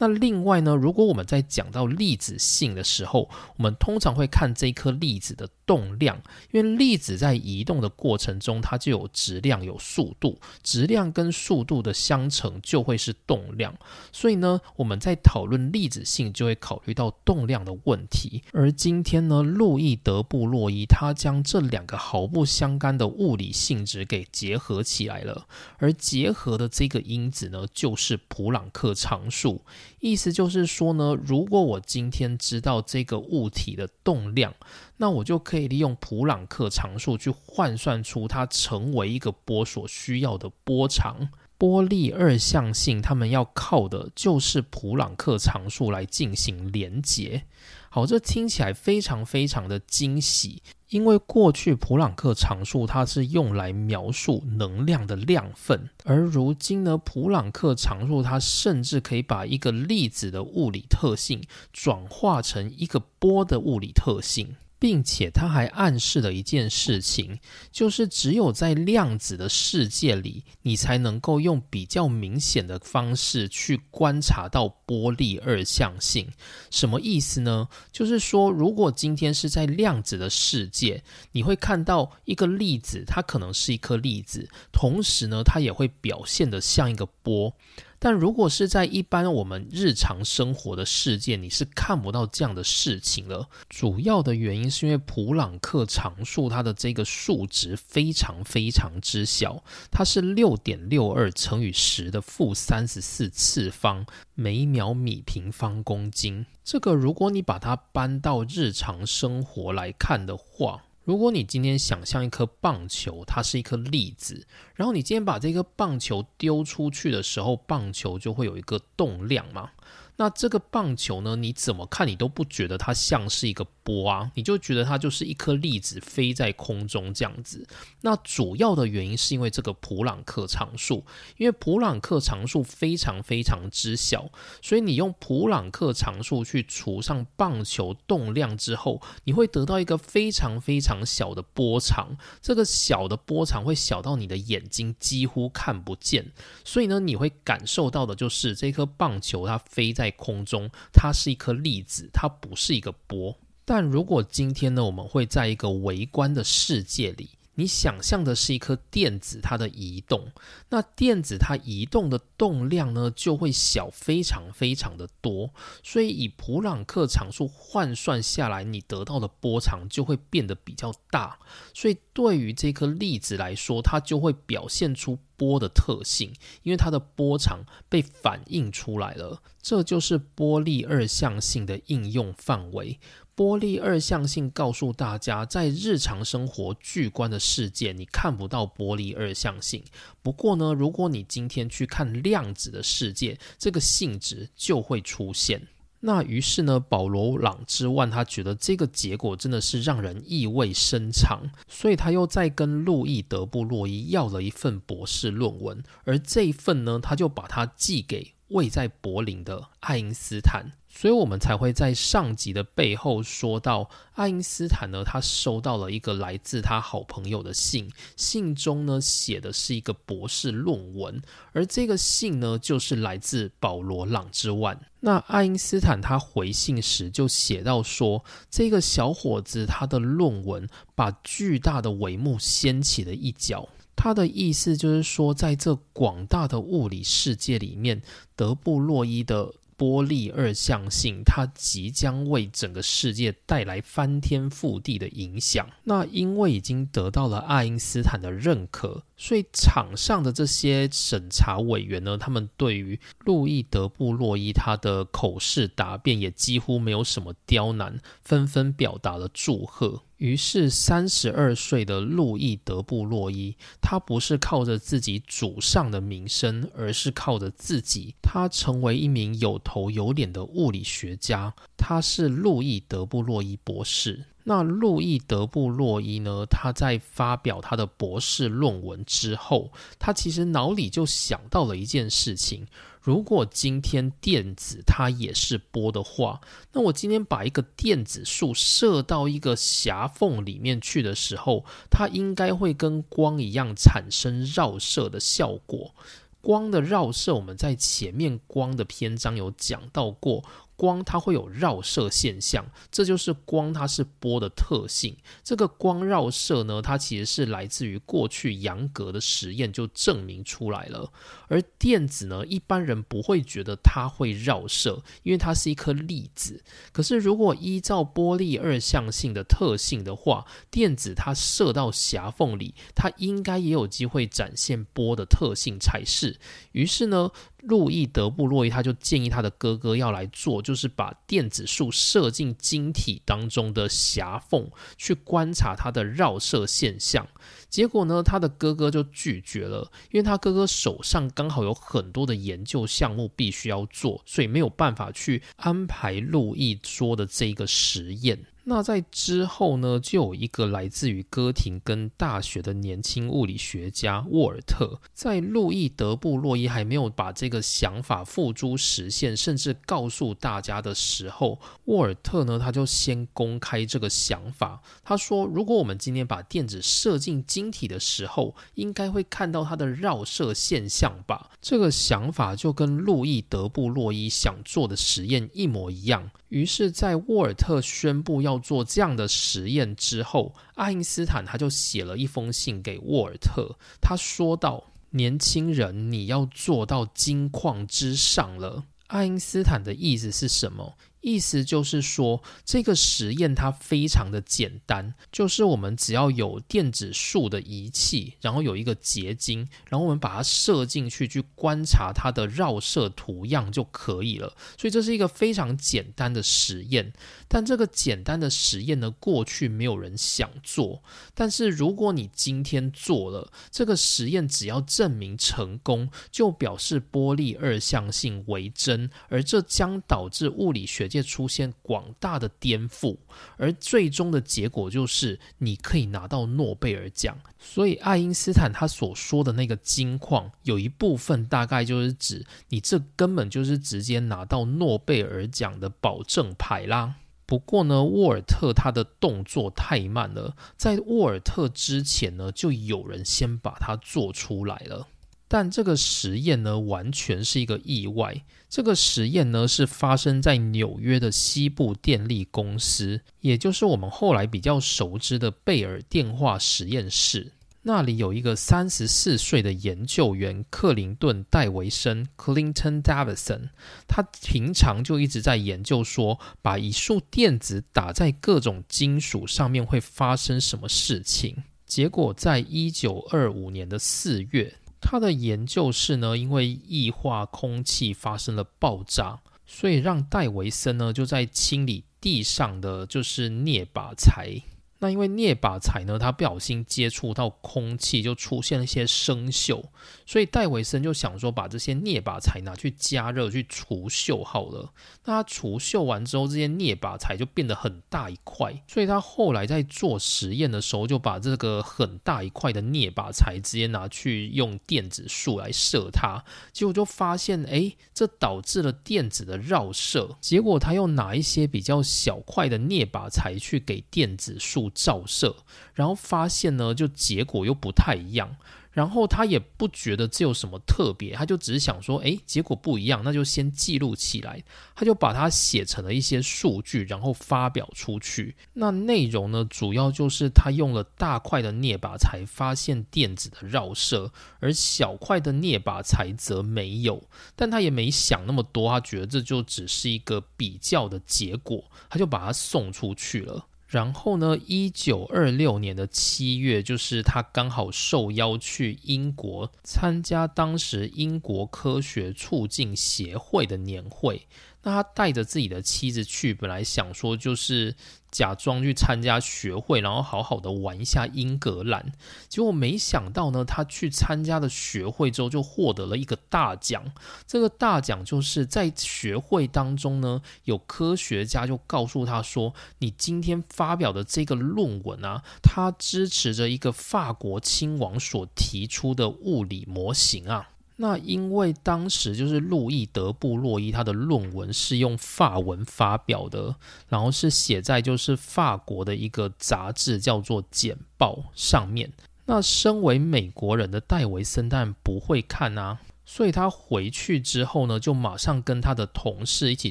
[0.00, 6.20] 那另外呢，如果我们在讲到粒子性的时候，我们通常会看这颗粒子的动量，
[6.50, 13.72] 因为粒子在移动的过程中，它就有质量、有速度，质量跟速度的相乘就会是动量。
[14.10, 16.00] 所以呢，我们在讨论粒子。
[16.00, 25.46] 性就会考虑到动量的问题，而今天呢，路易德布洛伊他将这两个毫不相干的物理性质给结合起来了，
[25.76, 29.62] 而结合的这个因子呢，就是普朗克常数。
[30.00, 34.54] 意思就是说呢，如果我今天知道这个物体的动量，
[34.96, 41.28] 那我就可以利用普朗克常数去换算出它成为一个波所需要的波长。
[41.58, 47.42] 波粒二象性，它们要靠的就是普朗克常数来进行连接。
[47.90, 64.56] 好，这听起来非常非常的惊喜，因为过去普朗克常数它是用来描述能量的量份，而如今呢，普朗克常数它甚至可以把一个粒子的物理特性转化成一个波的物理特性。
[64.80, 67.38] 并且他还暗示了一件事情，
[67.70, 76.26] 就是只有在量子的世界里，你才能够用比较明显的方式去观察到波粒二象性。
[76.70, 77.68] 什么意思呢？
[77.92, 81.02] 就是说，如果今天是在量子的世界，
[81.32, 87.54] 你会看到一个粒子，它可能是一颗粒子，同时呢，它也会表现得像一个波。
[88.02, 93.46] 但如果是在一般我们日常生活的世界，你是看不到这样的事情了。
[93.68, 106.46] 主要的原因是因为普朗克常数它的这个数值非常非常之小，它是六点六二乘以十的负三十四次方每秒米平方公斤。
[106.64, 114.46] 这个如果你把它搬到日常生活来看的话，如果你今天想象一颗棒球，它是一颗粒子，
[114.76, 119.72] 然后你今天把这颗棒球丢出去的时候，棒球就会有一个动量嘛。
[120.20, 121.34] 那这个棒球呢？
[121.34, 124.30] 你怎么看你都不觉得它像是一个波啊？
[124.34, 127.66] 你就觉得它就是一颗粒子飞在空中这样子。
[128.02, 131.06] 那主要的原因是因为这个普朗克常数，
[131.38, 134.28] 因为普朗克常数非常非常之小，
[134.60, 142.14] 所以你用普朗克常数去除上棒球动量之后，你会得到一个非常非常小的波长。
[142.42, 146.30] 这个小的波长会小到你的眼睛几乎看不见，
[146.62, 150.09] 所以呢，你会感受到的就是这颗棒球它飞在。
[150.12, 153.36] 空中，它是一颗粒子，它不是一个波。
[153.64, 157.30] 但如果今天呢，我们会在一个微观的世界里，
[157.60, 160.32] 你想象的是一颗电子它的移动，
[160.70, 165.50] 那电子它移动的动量呢，就会小非常非常的多。
[165.82, 171.38] 所以以普朗克常数换算下来，你得到的波长就会变得比较大。
[171.74, 175.18] 所以对于这颗粒子来说，它就会表现出。
[175.40, 176.34] 波的特性，
[176.64, 183.00] 因为它的波长被反映出来了，这就是波粒二象性的应用范围。
[183.40, 189.82] 波粒二象性告诉大家，在日常生活巨观的世界，你看不到波粒二象性。
[190.20, 195.62] 不过呢，如果你今天去看量子的世界，这个性质就会出现。
[196.00, 210.72] 那于是呢，保罗·朗之万他觉得这个结果真的是让人意味深长，所以他又再跟路易·德布洛伊要了一份博士论文，而这一份呢，他就把它寄给位在柏林的爱因斯坦。
[211.00, 221.22] 所以我们才会在上集的背后说到，爱因斯坦呢，他收到了一个来自他好朋友的信，信中呢写的是一个博士论文，
[221.54, 224.78] 而这个信呢就是来自保罗·朗之万。
[225.00, 238.02] 那爱因斯坦他回信时就写到说，这个小伙子他的论文把巨大的帷幕掀起了一角，他的意思就是说，在这广大的物理世界里面，
[238.36, 239.54] 德布洛伊的。
[239.80, 245.66] 波粒二象性，它即将为整个世界带来翻天覆地的影响。
[245.84, 260.02] 那因为已经得到了爱因斯坦的认可，所以场上的这些审查委员呢，他们对于路易德布洛伊他的口试答辩也几乎没有什么刁难，纷纷表达了祝贺。
[260.20, 271.54] 于是，三十二岁的路易德布洛伊，他不是靠着自己祖上的名声，而是靠着自己，他成为一名有头有脸的物理学家。
[271.74, 274.26] 他是路易德布洛伊博士。
[274.44, 276.44] 那路易德布洛伊呢？
[276.50, 282.66] 他在发表他的博士论文之后，他其实脑里就想到了一件事情。
[283.00, 286.40] 如果今天电子它也是波的话，
[286.72, 295.94] 那我今天把一个电子束射到一个狭缝里面去的时候，它应该会跟光一样产生绕射的效果。
[296.42, 300.44] 光的绕射，我们在前面光的篇章有讲到过。
[300.80, 305.14] 光它会有绕射现象，这就是光它是波的特性。
[305.44, 311.12] 这个光绕射呢，它其实是来自于过去杨格的实验就证明出来了。
[311.48, 316.64] 而电子呢，一般人不会觉得它会绕射，因为它是一颗粒子。
[316.92, 326.38] 可是如果依照波粒二象性的特性的话，电子它射到狭缝里，它应该也有机会展现波的特性才是。
[326.72, 327.30] 于是呢。
[327.62, 337.26] 路易德布洛伊他就建议他的哥哥要来做，就是把电子束射进晶体当中的狭缝，去观察它的绕射现象。
[337.68, 348.38] 结果呢，他的哥哥就拒绝了，因为他哥哥手上刚好有很多的研究项目必须要做，所以没有办法去安排路易说的这个实验。
[348.64, 364.82] 那在之后呢，就有一个来自于哥廷根大学的年轻物理学家沃尔特，在路易德布洛伊还没有把这个想法付诸实现，甚至告诉大家的时候，沃尔特呢，他就先公开这个想法。
[365.02, 376.30] 他说：“如果我们今天把电子射进晶体的时候，应该会看到它的绕射现象吧？”这个想法就跟路易德布洛伊想做的实验一模一样。
[376.48, 390.94] 于是，在沃尔特宣布要要做这样的实验之后，爱因斯坦他就写了一封信给沃尔特，他说道：“年轻人，你要做到金矿之上了。”爱因斯坦的意思是什么？
[391.20, 404.56] 意思就是说，这个实验它非常的简单，就是我们只要有电子束的仪器，然后有一个结晶，然后我们把它射进去，去观察它的绕射图样就可以了。
[404.78, 407.12] 所以这是一个非常简单的实验。
[407.52, 411.02] 但这个简单的实验呢，过去没有人想做。
[411.34, 423.16] 但是如果你今天做了这个实验，只要证明成功，就表示波粒二象性为真，而这将导致物理学界出现广大的颠覆，
[423.56, 427.36] 而最终的结果就是你可以拿到诺贝尔奖。
[427.58, 437.16] 所以爱因斯坦他所说的那个金矿，有一部分大概就是指你这根本就是直接拿到诺贝尔奖的保证牌啦。
[437.50, 445.08] 不过呢，沃尔特他的动作太慢了，在沃尔特之前呢，就有人先把它做出来了。
[445.48, 448.44] 但这个实验呢，完全是一个意外。
[448.68, 457.50] 这个实验呢，是发生在纽约的西部电力公司，也就是我们后来比较熟知的贝尔电话实验室。
[457.82, 463.70] 那里有一个三十四岁的研究员克林顿·戴维森 （Clinton Davidson），
[464.06, 471.64] 他平常就一直在研究说，把一束电子打在各种金属上面会发生什么事情。
[471.86, 484.60] 结果，在一九二五年的四月，他的研究室呢，因为异化空气发生了爆炸，所以让戴维森呢就在清理地上的就是镍靶材。
[485.00, 489.82] 那因为镍靶材呢，它不小心接触到空气，就出现了一些生锈，
[490.26, 494.92] 所以戴维森就想说，把这些镍靶材拿去加热去除锈好了。
[495.24, 506.44] 那他除锈完之后，这些镍靶材就变得很大一块，所以他后来在做实验的时候，就把这个很大一块的镍靶材直接拿去用电子束来射它，
[506.74, 510.36] 结果就发现，哎，这导致了电子的绕射。
[510.42, 514.89] 结果他又拿一些比较小块的镍靶材去给电子束。
[514.94, 515.56] 照射，
[515.94, 518.56] 然后发现呢，就结果又不太一样。
[518.92, 524.64] 然后他也不觉得这有什么特别，他就只是想说，诶，结果不一样，那就先记录起来。
[524.96, 528.56] 他就把它写成了一些数据，然后发表出去。
[528.72, 537.22] 那内容呢，主要就是他用了大块的镍靶才发现电子的绕射，而小块的镍靶材则没有。
[537.54, 543.66] 但他也没想那么多，他觉得这就只是一个比较的结果，他就把它送出去了。
[543.90, 544.56] 然后呢？
[544.68, 554.46] 一九二六年的七月，就是他刚好受邀去英国参加当时英国科学促进协会的年会。
[554.82, 557.94] 那他带着自己的妻子去，本来想说就是
[558.30, 562.12] 假装去参加学会，然后好好的玩一下英格兰。
[562.48, 567.12] 结果没想到呢，他去参加了学会之后，就获得了一个大奖。
[567.46, 580.70] 这个大奖就是在学会当中呢，有科学家就告诉他说：“你今天发表的这个论文啊，它支持着一个法国亲王所提出的物理模型啊。”
[581.02, 586.76] 那因为当时就是路易德布洛伊他的论文是用法文发表的，
[587.08, 592.12] 然后是写在就是法国的一个杂志叫做《简报》上面。
[592.44, 599.90] 那身为美国人的戴维森当然不会看啊，所以他回去之后呢，就马上跟他的同事一起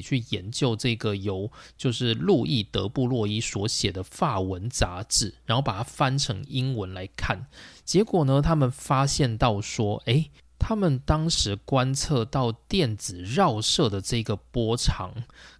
[0.00, 7.46] 去研究这个由就是路易德布洛伊所写的法文杂志，然后把它翻成英文来看。
[7.84, 10.30] 结果呢，他们发现到说，哎。
[10.60, 15.12] 他们当时观测到电子绕射的这个波长，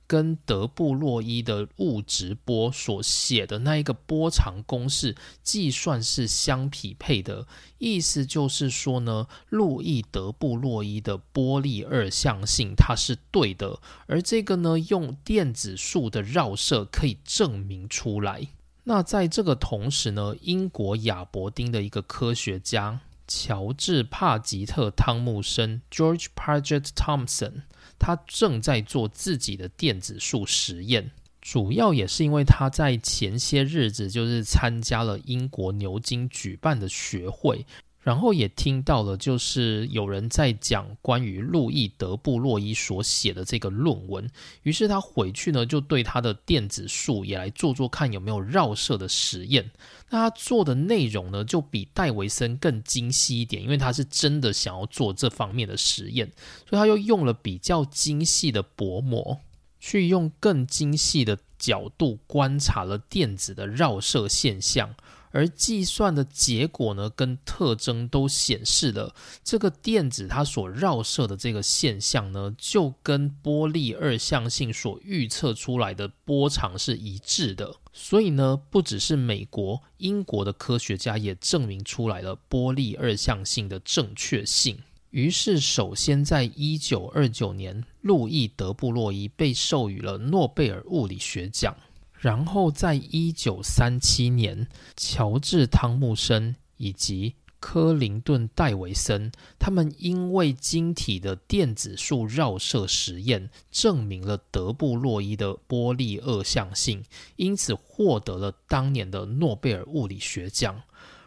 [0.07, 7.47] 跟德布洛伊的物质波所写的那一个波长公式计算是相匹配的。
[7.79, 18.49] 意思就是说呢，路易德布洛伊的波粒二象性它是对的，而这个呢，用电子束的绕射可以证明出来。
[18.85, 23.01] 那在这个同时呢，英国亚伯丁的一个科学家
[23.33, 27.63] 乔治帕吉特汤姆森 （George Paget Thompson），
[27.97, 31.13] 他正在做自己的电子束实验。
[31.41, 37.65] 主要也是因为他在前些日子就是参加了英国牛津举办的学会。
[38.03, 44.27] 然后也听到了，就是有人在讲关于路易德布洛伊所写的这个论文。
[44.63, 49.71] 于是他回去呢，就对他的电子束也来做做看有没有绕射的实验。
[50.09, 56.33] 那他做的内容呢，就比戴维森更精细一点，因为他是真的想要做这方面的实验，
[56.69, 59.41] 所以他又用了比较精细的薄膜，
[59.79, 64.95] 去用更精细的角度观察了电子的绕射现象。
[65.31, 69.15] 而计算的结果呢，跟特征都显示了
[69.45, 77.77] 这个电子它所绕射的这个现象呢，就跟波粒二象性所预测出来的波长是一致的。
[77.93, 84.79] 所以呢，不只是美国、英国的科学家也证明出来了波粒二象性的正确性。
[85.11, 91.77] 于是，首先在一九二九年，路易德布洛伊被授予了诺贝尔物理学奖。
[92.21, 107.03] 然后，在一九三七年，乔治·汤姆森以及科林顿·戴维森，他们因为晶体的电子束绕射实验，证明了德布洛伊的波粒二象性，
[107.37, 110.83] 因此获得了当年的诺贝尔物理学奖。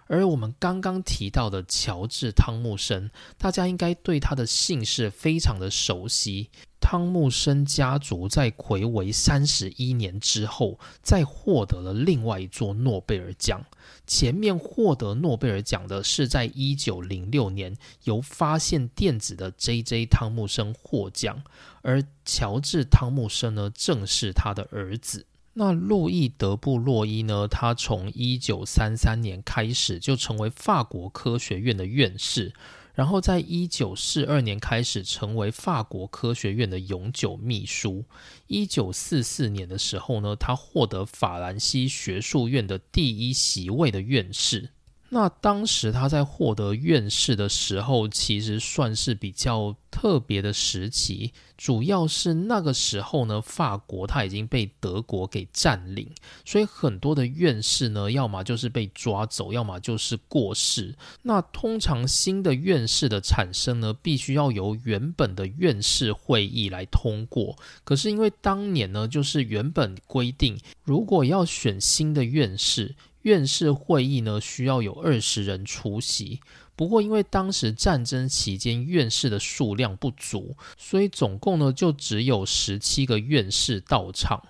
[0.08, 6.50] 而我们刚刚提到的乔治·汤姆森，大家应该对他的姓氏非常的熟悉。
[6.80, 13.64] 汤姆森家族在魁违三十一年之后，再获得了另外一座诺贝尔奖。
[14.06, 20.08] 前面获得诺贝尔奖的是在一九零六年由发现电子的 J.J.
[20.08, 21.42] 汤姆森获奖，
[21.82, 25.26] 而乔治·汤姆森呢，正是他的儿子。
[25.56, 27.48] 那路易德布洛伊呢？
[27.48, 32.54] 他从一九三三年开始就成为法国科学院的院士，
[32.96, 38.06] 然后在一九四二年开始成为法国科学院的永久秘书。
[38.48, 44.72] 一九四四年的时候呢，他获得法兰西学术院的第一席位的院士。
[45.10, 51.32] 那当时他在获得院士的时候，其实算是比较特别的时期。
[51.64, 56.12] 主要是那个时候呢，法国它已经被德国给占领，
[56.44, 60.94] 所以很多的院士呢，要么就是被抓走，要么就是过世。
[61.22, 67.58] 那通常新的院士的产生呢，必须要由原本的院士会议来通过。
[67.86, 72.94] 可是因为当年呢，就是原本规定，如果要选新的院士。
[73.22, 76.42] 院士会议呢需要有二十人出席，
[76.76, 84.42] 不过因为当时战争期间院士的数量不足，所以总共呢就只有十七个院士到场。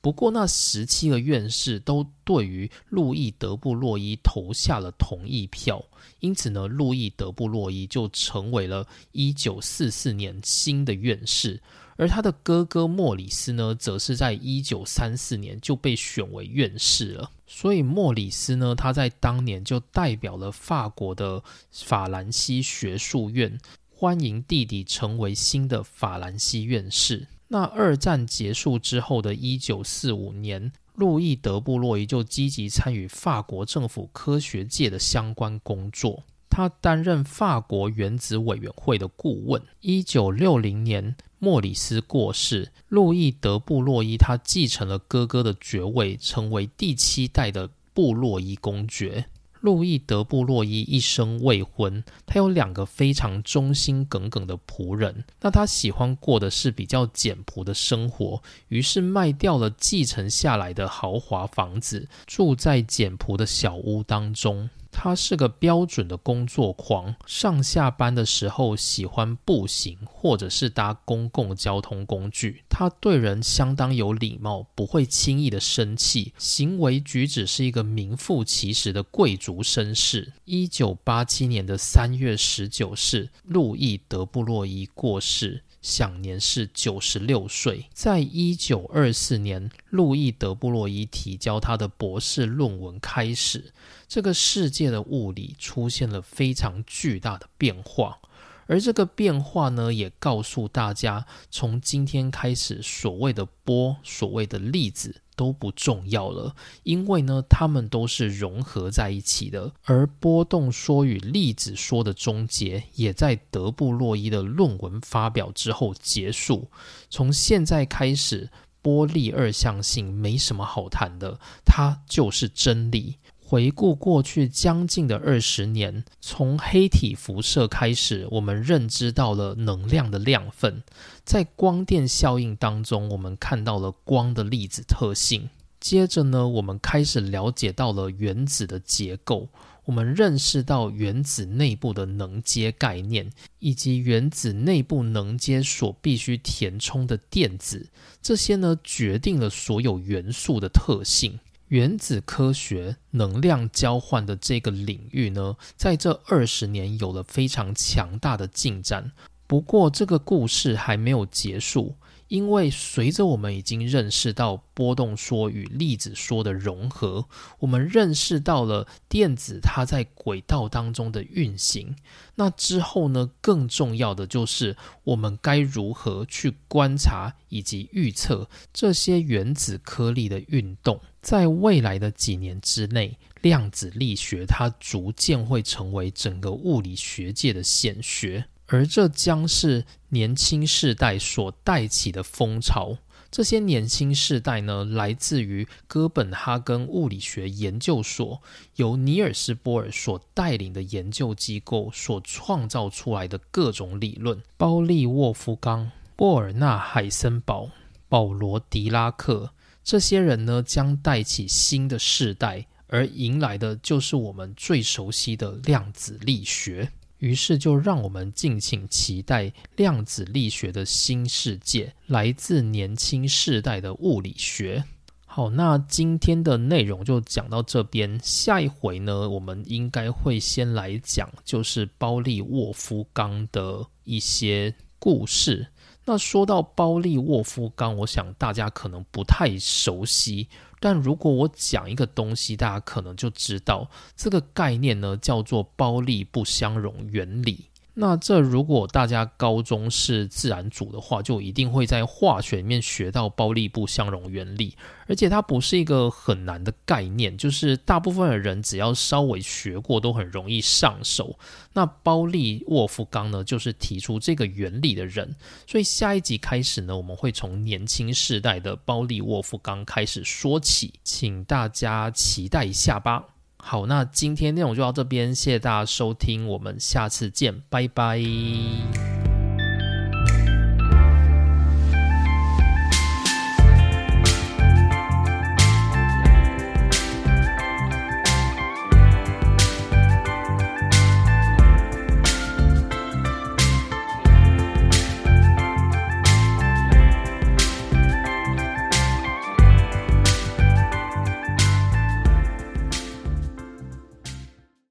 [0.00, 5.84] 不过那十七个院士都对于路易德布洛伊投下了同意票，
[6.20, 11.60] 因此呢，路易德布洛伊就成为了一九四四年新的院士。
[11.96, 17.30] 而他的哥哥莫里斯呢，则是在一九三四年就被选为院士了。
[17.50, 21.42] 所以莫里斯呢，他在当年就代表了法国的
[21.72, 27.26] 法兰西学术院，欢迎弟弟成为新的法兰西院士。
[27.48, 36.22] 那二战结束之后的一九四五年，路易德布洛伊就积极参与法国政府科学界的相关工作。
[36.58, 39.62] 他担任法国原子委员会的顾问。
[39.80, 49.26] 一九六零年，莫里斯过世，路易德布洛伊他继承了哥哥的爵位，成为第七代的布洛伊公爵。
[49.60, 55.24] 路易德布洛伊一生未婚，他有两个非常忠心耿耿的仆人。
[55.40, 64.68] 那他喜欢过的是比较简朴的生活，于是卖掉了继承下来的豪华房子，住在简朴的小屋当中。
[64.90, 72.64] 他是个标准的工作狂，上下班的时候喜欢步行或者是搭公共交通工具。
[72.68, 80.32] 他对人相当有礼貌，不会轻易的生气，行为举止是一个名副其实的贵族绅士。
[80.44, 85.62] 一九八七年的三月十九日，路易德布洛伊过世。
[85.80, 87.86] 享年是九十六岁。
[87.92, 93.72] 在一九二四年，路易德布洛伊提交他的博士论文开始，
[94.06, 98.18] 这个世界的物理出现了非常巨大的变化。
[98.66, 105.22] 而这个变化呢，也告诉大家，从今天开始，所谓的波，所谓的粒子。
[105.38, 109.72] 都不重要了，因为呢，它们都是融合在一起的。
[109.84, 116.68] 而波动说与粒子说的终结，也在德布洛伊的论文发表之后结束。
[117.08, 118.50] 从现在开始。
[118.80, 123.16] 波粒二象性没什么好谈的，它就是真理。
[123.50, 130.82] 回顾过去将近的二十年，从黑体辐射开始，我们认知到了能量的量份。
[131.24, 135.48] 在光电效应当中，我们看到了光的粒子特性。
[135.80, 139.48] 接着呢，我们开始了解到了原子的结构。
[139.86, 143.30] 我们认识到原子内部的能阶概念，
[143.60, 147.88] 以及原子内部能阶所必须填充的电子。
[148.20, 151.40] 这些呢，决定了所有元素的特性。
[151.68, 159.12] 原子科学、能量交换的这个领域呢，在这二十年有了非常强大的进展。
[159.46, 161.96] 不过，这个故事还没有结束。
[162.28, 167.24] 因为随着我们已经认识到波动说与粒子说的融合，
[167.60, 171.96] 我们认识到了电子它在轨道当中的运行。
[172.34, 173.30] 那之后呢？
[173.40, 181.00] 更重要的就是我们该如何去观察以及预测这些原子颗粒的运动。
[181.28, 188.46] 在未来的几年之内，量子力学它逐渐会成为整个物理学界的显学。
[188.68, 192.96] 而这将是年轻世代所带起的风潮。
[193.30, 198.40] 这些年轻世代呢，来自于哥本哈根物理学研究所，
[198.76, 204.42] 由尼尔斯·波尔所带领的研究机构所创造出来的各种理论。
[204.56, 207.68] 包利沃夫冈、波尔纳·海森堡、
[208.08, 209.52] 保罗·狄拉克
[209.88, 216.92] 这些人呢，将带起新的世代，而迎来的就是我们最熟悉的量子力学。
[217.20, 224.84] 于是，就让我们敬请期待量子力学的新世界，来自年轻世代的物理学。
[225.24, 228.20] 好，那今天的内容就讲到这边。
[228.22, 235.68] 下一回呢，我们应该会先来讲，就是包利沃夫冈的一些故事。
[236.08, 240.48] 那说到包利沃夫冈，我想大家可能不太熟悉。
[240.80, 247.67] 但如果我讲一个东西，大家可能就知道这个概念呢，叫做包利不相容原理。
[248.00, 254.76] 那这如果大家高中是自然组的话，就一定会在化学里面学到包利不相容原理，
[255.08, 261.36] 而且它不是一个很难的概念，就是大部分的人只要稍微学过，都很容易上手。
[261.72, 265.34] 那包利沃夫冈呢，就是提出这个原理的人，
[265.66, 273.24] 所以下一集开始呢，我们会从年轻世代的包利沃夫冈开始说起，请大家期待一下吧。
[273.60, 279.27] 好，那今天内容就到这边，谢谢大家收听，我们下次见，拜拜。